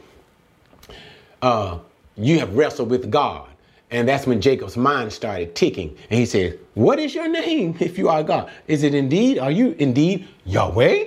Uh, 1.41 1.79
you 2.15 2.39
have 2.39 2.55
wrestled 2.55 2.89
with 2.89 3.09
God. 3.09 3.49
And 3.91 4.07
that's 4.07 4.25
when 4.25 4.41
Jacob's 4.41 4.75
mind 4.75 5.13
started 5.13 5.55
ticking. 5.55 5.95
And 6.09 6.19
he 6.19 6.25
said, 6.25 6.59
What 6.73 6.97
is 6.97 7.13
your 7.13 7.27
name 7.27 7.77
if 7.79 7.97
you 7.97 8.09
are 8.09 8.23
God? 8.23 8.51
Is 8.67 8.81
it 8.81 8.95
indeed, 8.95 9.37
are 9.37 9.51
you 9.51 9.75
indeed 9.77 10.27
Yahweh? 10.45 11.05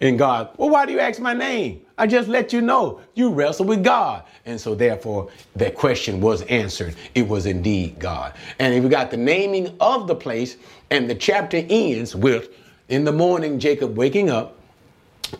And 0.00 0.18
God, 0.18 0.50
well, 0.56 0.70
why 0.70 0.86
do 0.86 0.92
you 0.92 0.98
ask 0.98 1.20
my 1.20 1.34
name? 1.34 1.82
I 1.98 2.06
just 2.06 2.28
let 2.28 2.52
you 2.52 2.62
know 2.62 3.00
you 3.14 3.30
wrestle 3.30 3.66
with 3.66 3.84
God. 3.84 4.24
And 4.46 4.58
so 4.58 4.74
therefore 4.74 5.30
that 5.56 5.74
question 5.74 6.20
was 6.20 6.40
answered. 6.42 6.94
It 7.14 7.28
was 7.28 7.44
indeed 7.44 7.98
God. 7.98 8.32
And 8.58 8.82
we 8.82 8.88
got 8.88 9.10
the 9.10 9.18
naming 9.18 9.76
of 9.78 10.06
the 10.06 10.14
place 10.14 10.56
and 10.90 11.08
the 11.08 11.14
chapter 11.14 11.62
ends 11.68 12.16
with 12.16 12.48
in 12.88 13.04
the 13.04 13.12
morning 13.12 13.58
Jacob 13.58 13.96
waking 13.96 14.30
up. 14.30 14.56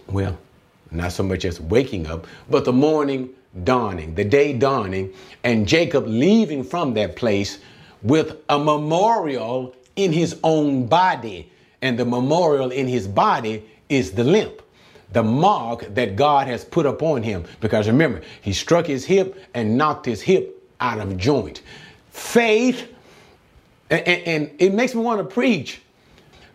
Well, 0.09 0.39
not 0.91 1.13
so 1.13 1.23
much 1.23 1.47
as 1.47 1.59
waking 1.61 2.07
up, 2.07 2.27
but 2.51 2.67
the 2.67 2.73
morning 2.73 3.31
dawning, 3.65 4.15
the 4.15 4.25
day 4.25 4.53
dawning, 4.53 5.13
and 5.43 5.67
Jacob 5.67 6.07
leaving 6.07 6.63
from 6.63 6.95
that 6.95 7.17
place 7.17 7.61
with 8.03 8.37
a 8.51 8.59
memorial 8.59 9.75
in 9.97 10.13
his 10.13 10.39
own 10.45 10.87
body. 10.87 11.51
And 11.83 11.99
the 11.99 12.05
memorial 12.05 12.71
in 12.71 12.87
his 12.87 13.09
body 13.09 13.65
is 13.91 14.13
the 14.13 14.25
limp. 14.25 14.63
the 15.13 15.23
mark 15.23 15.93
that 15.95 16.17
God 16.17 16.47
has 16.47 16.65
put 16.65 16.87
upon 16.87 17.23
him. 17.23 17.45
Because 17.61 17.87
remember, 17.89 18.23
he 18.43 18.53
struck 18.53 18.87
his 18.87 19.05
hip 19.05 19.45
and 19.55 19.77
knocked 19.77 20.07
his 20.07 20.23
hip 20.23 20.63
out 20.81 20.99
of 21.01 21.17
joint. 21.17 21.63
Faith, 22.11 22.89
and, 23.91 24.07
and 24.07 24.51
it 24.59 24.73
makes 24.73 24.95
me 24.95 25.03
want 25.03 25.19
to 25.19 25.25
preach. 25.25 25.83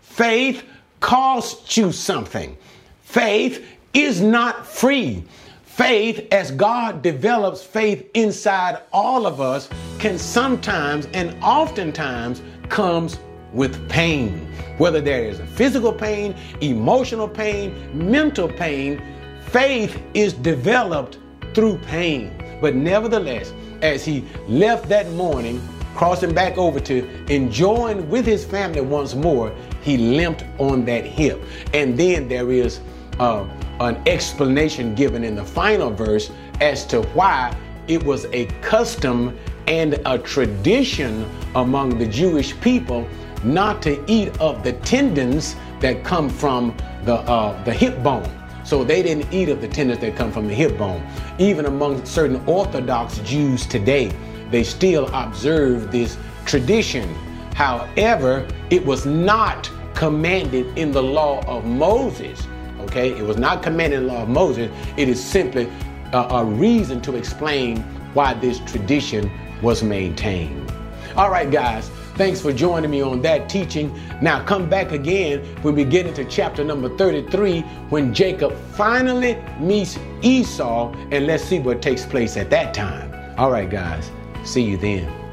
Faith 0.02 0.64
costs 1.00 1.76
you 1.76 1.92
something. 1.92 2.58
Faith 3.04 3.66
is 3.94 4.22
not 4.22 4.66
free. 4.66 5.24
Faith, 5.66 6.26
as 6.32 6.52
God 6.52 7.02
develops 7.02 7.62
faith 7.62 8.10
inside 8.14 8.82
all 8.94 9.28
of 9.28 9.42
us, 9.42 9.68
can 10.00 10.18
sometimes 10.18 11.08
and 11.08 11.36
oftentimes 11.44 12.42
comes 12.70 13.20
with 13.56 13.90
pain. 13.90 14.48
Whether 14.78 15.02
there 15.02 15.24
is 15.24 15.40
physical 15.56 15.94
pain, 15.94 16.36
emotional 16.62 17.28
pain, 17.28 17.90
mental 17.94 18.48
pain, 18.48 19.02
faith 19.48 20.02
is 20.14 20.34
developed 20.34 21.18
through 21.54 21.78
pain. 21.80 22.36
But 22.62 22.76
nevertheless, 22.76 23.54
as 23.82 24.04
he 24.04 24.26
left 24.48 24.90
that 24.90 25.10
morning, 25.12 25.66
crossing 25.96 26.34
back 26.34 26.58
over 26.58 26.80
to 26.82 27.34
enjoying 27.34 28.10
with 28.10 28.26
his 28.26 28.44
family 28.44 28.82
once 28.82 29.16
more, 29.16 29.56
he 29.82 29.98
limped 29.98 30.44
on 30.60 30.84
that 30.86 31.06
hip. 31.06 31.42
And 31.74 31.98
then 31.98 32.28
there 32.28 32.52
is 32.52 32.82
uh, 33.20 33.48
an 33.80 34.02
explanation 34.06 34.94
given 34.94 35.24
in 35.24 35.36
the 35.36 35.46
final 35.46 35.90
verse 35.90 36.32
as 36.60 36.86
to 36.88 37.02
why 37.14 37.56
it 37.88 38.04
was 38.04 38.26
a 38.34 38.46
custom 38.62 39.38
and 39.68 40.00
a 40.06 40.20
tradition 40.20 41.30
among 41.56 41.98
the 41.98 42.06
Jewish 42.06 42.60
people 42.60 43.08
not 43.44 43.82
to 43.84 44.04
eat 44.12 44.40
of 44.40 44.64
the 44.64 44.74
tendons 44.74 45.56
that 45.80 46.04
come 46.04 46.30
from 46.30 46.76
the, 47.04 47.16
uh, 47.16 47.62
the 47.64 47.74
hip 47.74 48.02
bone. 48.04 48.30
So 48.64 48.84
they 48.84 49.04
didn't 49.04 49.32
eat 49.32 49.50
of 49.50 49.62
the 49.62 49.68
tendons 49.68 50.00
that 50.00 50.16
come 50.16 50.32
from 50.32 50.48
the 50.48 50.54
hip 50.54 50.78
bone. 50.78 51.06
Even 51.38 51.66
among 51.66 52.04
certain 52.06 52.44
Orthodox 52.48 53.20
Jews 53.20 53.66
today, 53.68 54.12
they 54.50 54.64
still 54.64 55.08
observe 55.14 55.92
this 55.92 56.18
tradition. 56.46 57.14
However, 57.54 58.48
it 58.70 58.84
was 58.86 59.06
not 59.06 59.70
commanded 59.94 60.78
in 60.78 60.92
the 60.92 61.02
law 61.04 61.46
of 61.46 61.66
Moses. 61.66 62.48
Okay, 62.82 63.12
it 63.18 63.24
was 63.24 63.38
not 63.38 63.64
commanded 63.64 64.02
in 64.02 64.08
the 64.08 64.14
law 64.14 64.24
of 64.24 64.30
Moses. 64.30 64.72
It 64.98 65.10
is 65.10 65.24
simply 65.24 65.72
a, 66.14 66.18
a 66.18 66.46
reason 66.46 67.02
to 67.02 67.16
explain 67.16 67.78
why 68.14 68.34
this 68.34 68.60
tradition 68.62 69.32
was 69.62 69.84
maintained. 69.84 70.72
All 71.16 71.30
right, 71.30 71.50
guys. 71.50 71.90
Thanks 72.16 72.40
for 72.40 72.54
joining 72.54 72.92
me 72.92 73.02
on 73.02 73.22
that 73.24 73.50
teaching. 73.50 73.94
Now 74.22 74.44
come 74.46 74.70
back 74.70 74.94
again 74.94 75.44
when 75.64 75.76
we 75.76 75.84
get 75.84 76.06
into 76.06 76.24
chapter 76.24 76.64
number 76.64 76.96
33 76.98 77.62
when 77.90 78.14
Jacob 78.14 78.56
finally 78.72 79.38
meets 79.60 80.00
Esau 80.22 80.94
and 81.12 81.28
let's 81.28 81.44
see 81.44 81.60
what 81.60 81.82
takes 81.82 82.06
place 82.06 82.38
at 82.38 82.50
that 82.52 82.74
time. 82.74 83.12
All 83.38 83.52
right, 83.52 83.70
guys. 83.70 84.10
See 84.46 84.62
you 84.62 84.78
then. 84.78 85.25